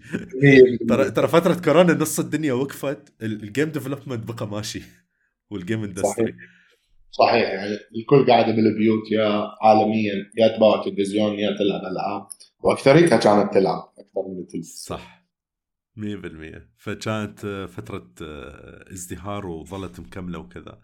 ترى 0.88 1.10
ترى 1.10 1.28
فترة 1.28 1.54
كورونا 1.54 1.92
نص 1.92 2.20
الدنيا 2.20 2.52
وقفت 2.52 3.22
ال 3.22 3.31
game 3.31 3.68
development 3.68 4.32
بقى 4.32 4.48
ماشي. 4.48 4.82
وال 5.50 5.62
game 5.62 5.84
industry 5.84 6.34
صحيح. 7.12 7.48
يعني 7.48 7.72
الكل 7.96 8.26
قاعد 8.26 8.44
بالبيوت 8.44 9.12
يا 9.12 9.48
عالميا 9.62 10.14
يا 10.38 10.56
تباع 10.56 10.84
تلفزيون 10.84 11.32
يا 11.32 11.48
تلعب 11.58 11.92
ألعاب. 11.92 12.26
وأكثريتها 12.60 13.18
كانت 13.18 13.54
تلعب 13.54 13.92
أكثر 13.98 14.28
من 14.28 14.38
التلفزيون. 14.40 14.98
صح. 14.98 15.20
100% 15.96 16.60
فكانت 16.76 17.66
فترة 17.70 18.12
ازدهار 18.92 19.46
وظلت 19.46 20.00
مكملة 20.00 20.38
وكذا. 20.38 20.80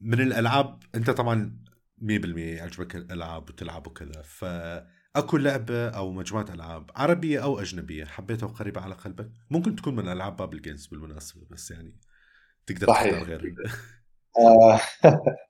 من 0.00 0.20
الألعاب 0.20 0.78
أنت 0.94 1.10
طبعا 1.10 1.58
100% 2.02 2.38
يعجبك 2.38 2.96
الألعاب 2.96 3.50
وتلعب 3.50 3.86
وكذا. 3.86 4.22
فأكو 4.22 5.36
لعبة 5.36 5.88
أو 5.88 6.12
مجموعة 6.12 6.46
ألعاب 6.54 6.90
عربية 6.96 7.42
أو 7.42 7.60
أجنبية 7.60 8.04
حبيتها 8.04 8.46
وقريبة 8.46 8.80
على 8.80 8.94
قلبك 8.94 9.30
ممكن 9.50 9.76
تكون 9.76 9.96
من 9.96 10.08
ألعاب 10.08 10.36
بابل 10.36 10.62
جيمز 10.62 10.86
بالمناسبة 10.86 11.46
بس 11.50 11.70
يعني 11.70 12.00
تقدر 12.66 12.86
تختار 12.86 13.24
غير 13.24 13.54
آه. 14.38 14.80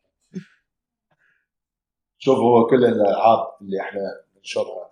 شوف 2.19 2.39
هو 2.39 2.67
كل 2.67 2.85
الألعاب 2.85 3.47
اللي 3.61 3.81
إحنا 3.81 4.01
ننشرها 4.37 4.91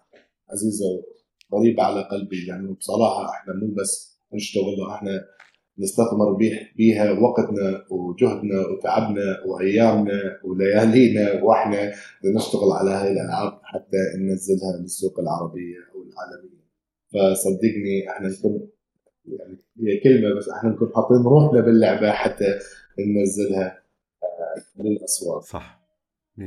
عزيزة 0.51 0.85
وقريبه 1.51 1.83
على 1.83 2.03
قلبي 2.03 2.47
يعني 2.47 2.73
بصراحة 2.73 3.31
إحنا 3.31 3.55
مو 3.55 3.75
بس 3.75 4.21
نشتغل 4.33 4.91
إحنا 4.95 5.11
نستثمر 5.79 6.33
بيها 6.77 7.13
وقتنا 7.13 7.85
وجهدنا 7.91 8.67
وتعبنا 8.67 9.45
وأيامنا 9.47 10.21
وليالينا 10.45 11.43
وإحنا 11.43 11.93
نشتغل 12.37 12.71
على 12.73 12.91
هاي 12.91 13.13
الألعاب 13.13 13.59
حتى 13.63 13.97
ننزلها 14.19 14.81
للسوق 14.83 15.21
العربية 15.21 15.77
أو 15.95 16.03
العالمية. 16.03 16.67
فصدقني 17.13 18.11
إحنا 18.11 18.29
نكون 18.29 18.69
يعني 19.27 19.57
هي 19.81 20.01
كلمة 20.05 20.37
بس 20.39 20.49
إحنا 20.49 20.71
نكون 20.71 20.89
حاطين 20.95 21.17
روحنا 21.17 21.61
باللعبة 21.61 22.11
حتى 22.11 22.59
ننزلها 22.99 23.83
آه، 24.23 24.83
للأسواق. 24.83 25.41
صح. 25.43 25.87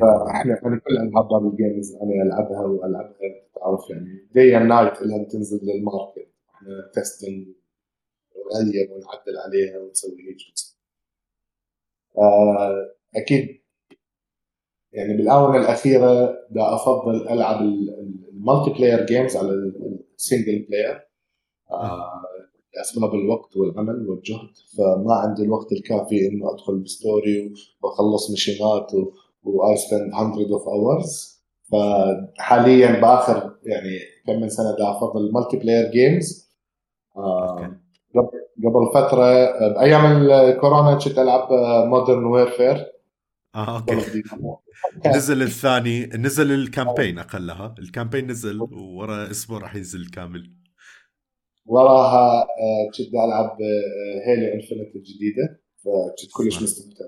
فاحنا 0.01 0.59
أنا 0.65 0.80
كل 0.80 0.97
ألعاب 0.97 1.27
بابل 1.27 1.55
جيمز 1.57 1.95
أنا 1.95 2.23
ألعبها 2.23 2.65
وألعبها 2.65 3.13
تعرف 3.55 3.89
يعني 3.89 4.27
day 4.34 4.57
and 4.57 4.65
night 4.65 5.01
لها 5.01 5.23
تنزل 5.23 5.59
لل 5.63 5.80
market 5.80 6.27
إحنا 6.55 6.69
testing 6.93 7.47
ونغير 8.49 8.91
ونعدل 8.91 9.37
عليها 9.45 9.79
ونسوي 9.79 10.11
هيك 10.11 10.37
آه، 12.17 12.95
أكيد. 13.15 13.59
يعني 14.93 15.17
بالآونة 15.17 15.57
الأخيرة 15.57 16.25
دا 16.51 16.75
أفضل 16.75 17.29
ألعب 17.29 17.61
ال 17.61 18.73
multiplayer 18.77 19.05
games 19.05 19.38
على 19.37 19.51
ال 20.17 20.24
single 20.24 20.65
player 20.69 21.09
آه، 21.71 22.23
لأسباب 22.75 23.13
الوقت 23.15 23.57
والعمل 23.57 24.09
والجهد. 24.09 24.49
فما 24.77 25.13
عندي 25.13 25.43
الوقت 25.43 25.71
الكافي 25.71 26.27
إنه 26.27 26.53
أدخل 26.53 26.79
ب 26.80 26.92
story 26.92 27.53
وأخلص 27.81 28.31
mission 28.32 28.84
ات 28.84 28.91
و 29.43 29.77
I 29.77 29.83
spend 29.83 30.11
hundreds 30.11 30.53
of 30.53 30.67
hours 30.67 31.39
فحاليا 31.71 33.01
بآخر 33.01 33.57
يعني 33.63 33.99
كم 34.27 34.41
من 34.41 34.49
سنة 34.49 34.75
دا 34.77 34.91
أفضل 34.91 35.27
ال 35.27 35.57
multiplayer 35.57 35.91
games 35.91 36.49
قبل 38.64 38.91
فترة 38.93 39.45
بأيام 39.70 40.05
الكورونا 40.05 40.99
كنت 40.99 41.20
ألعب 41.20 41.47
Modern 41.88 42.25
Warfare 42.25 42.86
آه 43.55 43.78
okay. 43.80 44.23
نزل 45.05 45.41
الثاني 45.41 46.05
نزل 46.05 46.51
ال 46.51 46.59
campaign 46.59 47.19
أقلها. 47.20 47.76
ال 47.80 47.85
campaign 47.85 48.27
نزل 48.32 48.62
وورا 48.62 49.32
أسبوع 49.32 49.60
راح 49.60 49.76
ينزل 49.76 50.10
كامل. 50.10 50.53
وراها 51.66 52.47
كنت 52.97 53.07
ألعب 53.14 53.57
Halo 54.27 54.53
Infinite 54.53 54.95
الجديدة. 54.95 55.62
فكنت 55.78 56.32
كلش 56.34 56.64
مستمتع. 56.64 57.05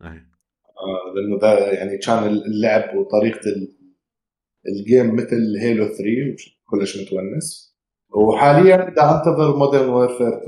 آه، 0.00 1.14
لأنه 1.14 1.38
ده 1.40 1.72
يعني 1.72 1.98
كان 1.98 2.24
اللعب 2.26 2.96
وطريقة 2.96 3.40
ال 4.68 4.78
game 4.78 5.16
مثل 5.16 5.56
Halo 5.60 5.84
3 5.84 5.96
كلش 6.64 6.96
متونس. 6.96 7.67
وحاليا 8.14 8.76
بدي 8.76 9.00
انتظر 9.00 9.56
Modern 9.56 9.88
Warfare 9.88 10.28
2 10.28 10.38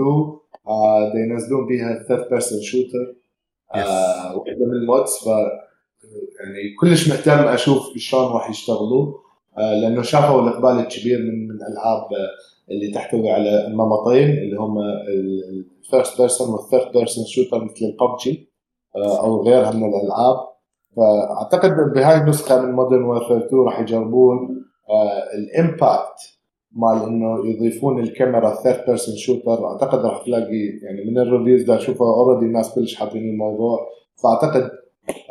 آه 0.69 1.13
ينزلون 1.15 1.67
بها 1.67 2.03
third 2.09 2.29
person 2.31 2.61
shooter 2.63 3.15
آه 3.75 4.37
وحده 4.37 4.67
من 4.67 4.73
ال 4.73 4.79
modes 4.79 5.11
ف 5.11 5.27
يعني 6.41 6.75
كلش 6.81 7.09
مهتم 7.09 7.49
أشوف 7.49 7.83
شلون 7.97 8.33
راح 8.33 8.51
يشتغلوا 8.51 9.15
آه 9.59 9.75
لأنه 9.75 10.03
شافوا 10.03 10.43
الإقبال 10.43 10.71
الكبير 10.71 11.19
من 11.19 11.49
من 11.49 11.55
الالعاب 11.57 12.09
اللي 12.71 12.93
تحتوي 12.93 13.31
على 13.31 13.67
النمطين 13.67 14.29
اللي 14.31 14.57
هم 14.57 14.79
ال 15.85 15.91
first 15.91 16.21
person 16.21 16.49
وال 16.55 16.66
third 16.66 16.93
person 16.93 17.25
shooter 17.25 17.65
مثل 17.65 17.85
الببجي 17.85 18.51
آه 18.97 19.21
أو 19.21 19.43
غيرها 19.43 19.71
من 19.71 19.85
الألعاب. 19.89 20.37
فأعتقد 20.97 21.71
بهاي 21.95 22.17
النسخة 22.17 22.63
من 22.63 22.73
Modern 22.73 23.05
Warfare 23.05 23.47
2 23.47 23.63
راح 23.65 23.81
يجربون 23.81 24.39
آه 24.91 25.23
ال 25.35 25.50
impact 25.50 26.40
مال 26.73 27.03
إنه 27.03 27.47
يضيفون 27.47 28.01
الكاميرا 28.01 28.55
third 28.55 28.85
person 28.87 29.17
shooter 29.17 29.67
أعتقد 29.67 29.99
راح 29.99 30.25
تلاقي 30.25 30.79
يعني 30.83 31.11
من 31.11 31.19
ال 31.19 31.24
reviews 31.24 31.61
اللي 31.61 31.77
اشوفها 31.77 32.07
already 32.07 32.47
الناس 32.47 32.75
كلش 32.75 32.95
حابين 32.95 33.23
الموضوع. 33.23 33.79
فأعتقد 34.23 34.71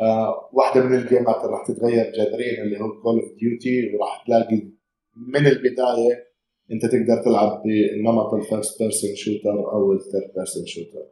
آه 0.00 0.50
واحدة 0.52 0.84
من 0.84 0.94
ال 0.94 1.01
game 1.01 1.29
ات 1.29 1.36
اللي 1.36 1.52
راح 1.52 1.66
تتغير 1.66 2.12
جذريا 2.12 2.62
اللي 2.62 2.80
هو 2.80 3.02
Call 3.02 3.20
of 3.20 3.38
Duty 3.40 3.96
وراح 3.96 4.24
تلاقي 4.26 4.68
من 5.16 5.46
البداية 5.46 6.30
أنت 6.72 6.86
تقدر 6.86 7.22
تلعب 7.24 7.62
بنمط 7.62 8.34
ال 8.34 8.42
first 8.42 8.82
person 8.82 9.10
shooter 9.14 9.72
أو 9.72 9.92
ال 9.92 9.99
third 9.99 10.32
person 10.36 10.66
shooter 10.66 11.06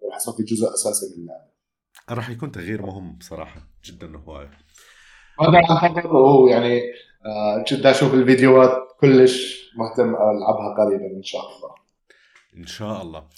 وراح 0.00 0.16
يصير 0.16 0.34
في 0.34 0.42
جزء 0.42 0.74
أساسي 0.74 1.06
من 1.16 1.22
اللعبة. 1.22 1.54
راح 2.10 2.30
يكون 2.30 2.52
تغيير 2.52 2.82
مهم 2.82 3.18
صراحة 3.20 3.60
جدا 3.84 4.18
هواية. 4.18 4.50
هذا 5.40 5.56
أعتقد 5.70 6.06
هو 6.06 6.48
يعني 6.48 6.80
آه 7.26 7.64
كنت 7.70 7.86
أشوف 7.86 8.14
الفيديوهات 8.14 8.78
كلش 9.00 9.63
مهتم 9.76 10.08
ألعبها 10.14 10.74
قريبا 10.78 11.16
إن 11.16 11.22
شاء 11.22 11.40
الله. 11.40 11.74
إن 12.56 12.66
شاء 12.66 13.02
الله. 13.02 13.28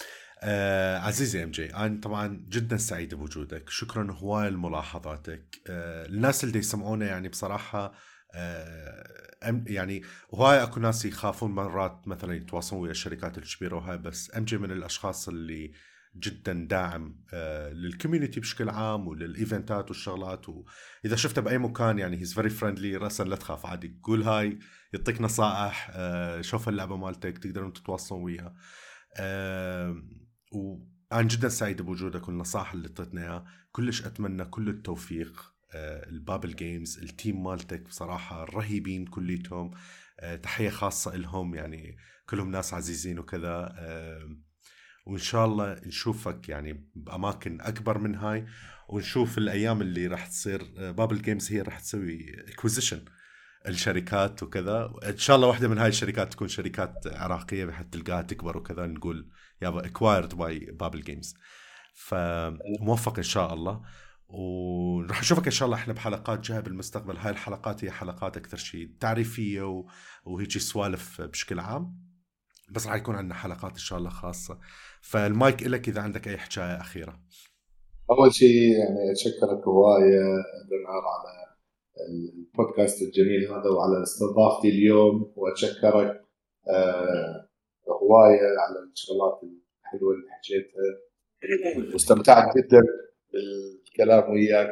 آه 0.43 0.97
عزيزي 0.97 1.43
MG 1.43 1.75
أنا 1.75 2.01
طبعا 2.01 2.45
جدا 2.49 2.77
سعيد 2.77 3.15
بوجودك. 3.15 3.69
شكرا 3.69 4.11
هواي 4.11 4.49
لملاحظاتك. 4.49 5.61
آه 5.67 6.05
الناس 6.05 6.43
اللي 6.43 6.59
يسمعونا 6.59 7.05
يعني 7.05 7.29
بصراحة 7.29 7.93
آه 8.33 9.27
يعني 9.67 10.01
هواي 10.33 10.63
أكو 10.63 10.79
ناس 10.79 11.05
يخافون 11.05 11.51
مرات 11.51 12.07
مثلا 12.07 12.35
يتواصلون 12.35 12.81
ويا 12.81 12.91
الشركات 12.91 13.37
الكبيرة 13.37 13.75
وهاي 13.75 13.97
بس 13.97 14.35
MG 14.37 14.57
من 14.57 14.71
الأشخاص 14.71 15.27
اللي 15.27 15.71
جدا 16.17 16.67
داعم 16.69 17.15
آه 17.33 17.69
لل 17.69 17.82
community 17.82 18.39
بشكل 18.39 18.69
عام 18.69 19.07
ولل 19.07 19.34
event 19.34 19.80
ات 19.80 19.89
والشغلات. 19.89 20.45
وإذا 20.49 21.15
شفته 21.15 21.41
بأي 21.41 21.57
مكان 21.57 21.99
يعني 21.99 22.17
he's 22.19 22.33
very 22.33 22.49
friendly 22.49 22.97
راسا 22.97 23.23
لا 23.23 23.35
تخاف 23.35 23.65
عادي. 23.65 23.99
قول 24.03 24.23
hi. 24.23 24.59
يعطيك 24.93 25.21
نصائح 25.21 25.91
آه 25.93 26.41
شوف 26.41 26.69
اللعبة 26.69 26.97
مالتك 26.97 27.37
تقدرون 27.37 27.73
تتواصلون 27.73 28.23
وياها. 28.23 28.55
آه 29.17 30.03
وأنا 30.51 31.27
جدا 31.27 31.49
سعيد 31.49 31.81
بوجودك 31.81 32.27
والنصائح 32.27 32.73
اللي 32.73 32.87
اعطيتنا 32.87 33.21
اياها 33.21 33.45
كلش 33.71 34.05
أتمنى 34.05 34.45
كل 34.45 34.69
التوفيق 34.69 35.53
آه 35.71 36.09
ال 36.09 36.17
Babil 36.17 36.55
Games 36.55 36.97
ال 36.99 37.08
team 37.08 37.43
مالتك 37.43 37.81
بصراحة 37.81 38.43
رهيبين 38.43 39.05
كليتهم. 39.05 39.71
آه 40.19 40.35
تحية 40.35 40.69
خاصة 40.69 41.15
لهم 41.15 41.55
يعني 41.55 41.97
كلهم 42.29 42.51
ناس 42.51 42.73
عزيزين 42.73 43.19
وكذا. 43.19 43.75
آه 43.79 44.37
وإن 45.07 45.17
شاء 45.17 45.45
الله 45.45 45.81
نشوفك 45.85 46.49
يعني 46.49 46.91
بأماكن 46.95 47.61
أكبر 47.61 47.97
من 47.97 48.15
هاي 48.15 48.45
ونشوف 48.89 49.37
الأيام 49.37 49.81
اللي 49.81 50.07
راح 50.07 50.27
تصير 50.27 50.63
Babil 50.91 51.21
Games 51.21 51.51
هي 51.51 51.61
راح 51.61 51.79
تسوي 51.79 52.35
acquisition 52.53 53.05
الشركات 53.67 54.43
وكذا. 54.43 54.93
إن 55.05 55.17
شاء 55.17 55.35
الله 55.35 55.47
واحدة 55.47 55.67
من 55.67 55.77
هاي 55.77 55.89
الشركات 55.89 56.33
تكون 56.33 56.47
شركات 56.47 56.93
عراقية 57.05 57.65
بحيث 57.65 57.87
تلقاها 57.91 58.21
تكبر 58.21 58.57
وكذا 58.57 58.85
نقول 58.85 59.29
يابا 59.61 59.85
acquired 59.85 60.35
by 60.35 60.59
Babil 60.59 61.01
Games 61.01 61.35
فموفق 61.95 63.17
إن 63.17 63.23
شاء 63.23 63.53
الله. 63.53 63.81
وراح 64.29 65.21
نشوفك 65.21 65.45
إن 65.45 65.51
شاء 65.51 65.65
الله 65.65 65.77
إحنا 65.77 65.93
بحلقات 65.93 66.39
جاية 66.39 66.59
بالمستقبل. 66.59 67.17
هاي 67.17 67.31
الحلقات 67.31 67.83
هي 67.83 67.91
حلقات 67.91 68.37
أكثر 68.37 68.57
شيء 68.57 68.91
تعريفية 68.99 69.61
و... 69.61 69.85
وهيك 70.25 70.57
سوالف 70.57 71.21
بشكل 71.21 71.59
عام. 71.59 72.07
بس 72.71 72.87
راح 72.87 72.95
يكون 72.95 73.15
عندنا 73.15 73.35
حلقات 73.35 73.71
إن 73.71 73.77
شاء 73.77 73.99
الله 73.99 74.09
خاصة. 74.09 74.59
فالمايك 75.01 75.63
لك 75.63 75.89
إذا 75.89 76.01
عندك 76.01 76.27
أي 76.27 76.37
حكاية 76.37 76.81
أخيرة. 76.81 77.21
أول 78.11 78.33
شيء 78.33 78.71
يعني 78.71 79.11
اتشكرك 79.11 79.67
هوايه 79.67 80.19
على 80.87 81.46
البودكاست 82.09 83.01
الجميل 83.01 83.47
هذا 83.51 83.69
وعلى 83.69 84.03
استضافتي 84.03 84.69
اليوم 84.69 85.33
وأتشكرك 85.35 86.21
آه 86.67 87.47
هواية 87.89 88.39
على 88.59 88.79
الشغلات 88.93 89.41
الحلوة 89.81 90.13
اللي 90.13 90.27
حكيتها. 90.29 91.93
واستمتعت 91.93 92.57
جدا 92.57 92.81
بالكلام 93.33 94.31
وياك. 94.31 94.67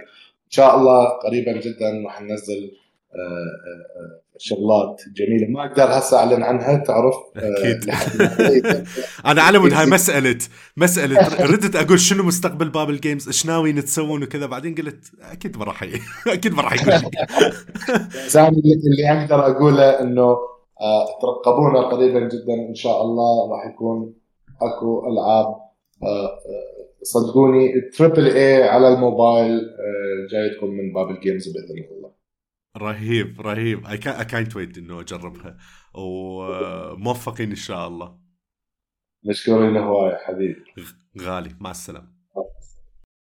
إن 0.45 0.51
شاء 0.51 0.75
الله 0.77 1.09
قريبا 1.09 1.51
جدا 1.51 2.03
راح 2.05 2.21
ننزل 2.21 2.71
شغلات 4.37 5.01
جميلة. 5.15 5.47
ما 5.49 5.65
أقدر 5.65 5.83
هسه 5.83 6.17
أعلن 6.17 6.43
عنها 6.43 6.77
تعرف؟ 6.77 7.15
أكيد. 7.35 7.89
أنا 9.25 9.41
على 9.41 9.59
مود 9.59 9.73
هاي 9.73 9.85
مسألة 9.85 10.37
مسألة. 10.77 11.45
ردت 11.45 11.75
أقول 11.75 11.99
شنو 11.99 12.23
مستقبل 12.23 12.69
Babil 12.69 12.99
Games 12.99 13.27
إيش 13.27 13.45
ناويين 13.45 13.85
تسوون 13.85 14.23
وكذا؟ 14.23 14.45
بعدين 14.45 14.75
قلت 14.75 15.05
أكيد 15.31 15.57
ما 15.57 15.65
راح 15.65 15.83
أكيد 16.27 16.53
ما 16.53 16.61
راح 16.61 16.73
يقول 16.73 16.93
اللي 18.87 19.21
أقدر 19.21 19.47
أقوله 19.47 20.01
إنه 20.01 20.37
ترقبونا 21.21 21.81
قريبا 21.81 22.19
جدا 22.19 22.53
إن 22.69 22.75
شاء 22.75 23.01
الله. 23.01 23.51
راح 23.51 23.73
يكون 23.73 24.13
أكو 24.61 25.07
ألعاب 25.07 25.55
صدقوني 27.03 27.81
triple 27.97 28.27
A 28.27 28.63
على 28.63 28.93
الموبايل 28.93 29.61
جايتكم 30.31 30.67
من 30.67 30.93
Babil 30.93 31.19
Games 31.19 31.47
بإذن 31.47 31.97
الله. 31.97 32.14
رهيب 32.77 33.41
رهيب. 33.41 33.85
اي 33.85 33.97
كاينت 33.97 34.55
ويت 34.55 34.77
إنه 34.77 35.01
أجربها. 35.01 35.57
وموفقين 35.93 37.49
إن 37.49 37.55
شاء 37.55 37.87
الله. 37.87 38.19
مشكورين 39.25 39.77
هواية 39.77 40.15
حبيبي. 40.15 40.63
غالي. 41.21 41.55
مع 41.59 41.71
السلامة. 41.71 42.14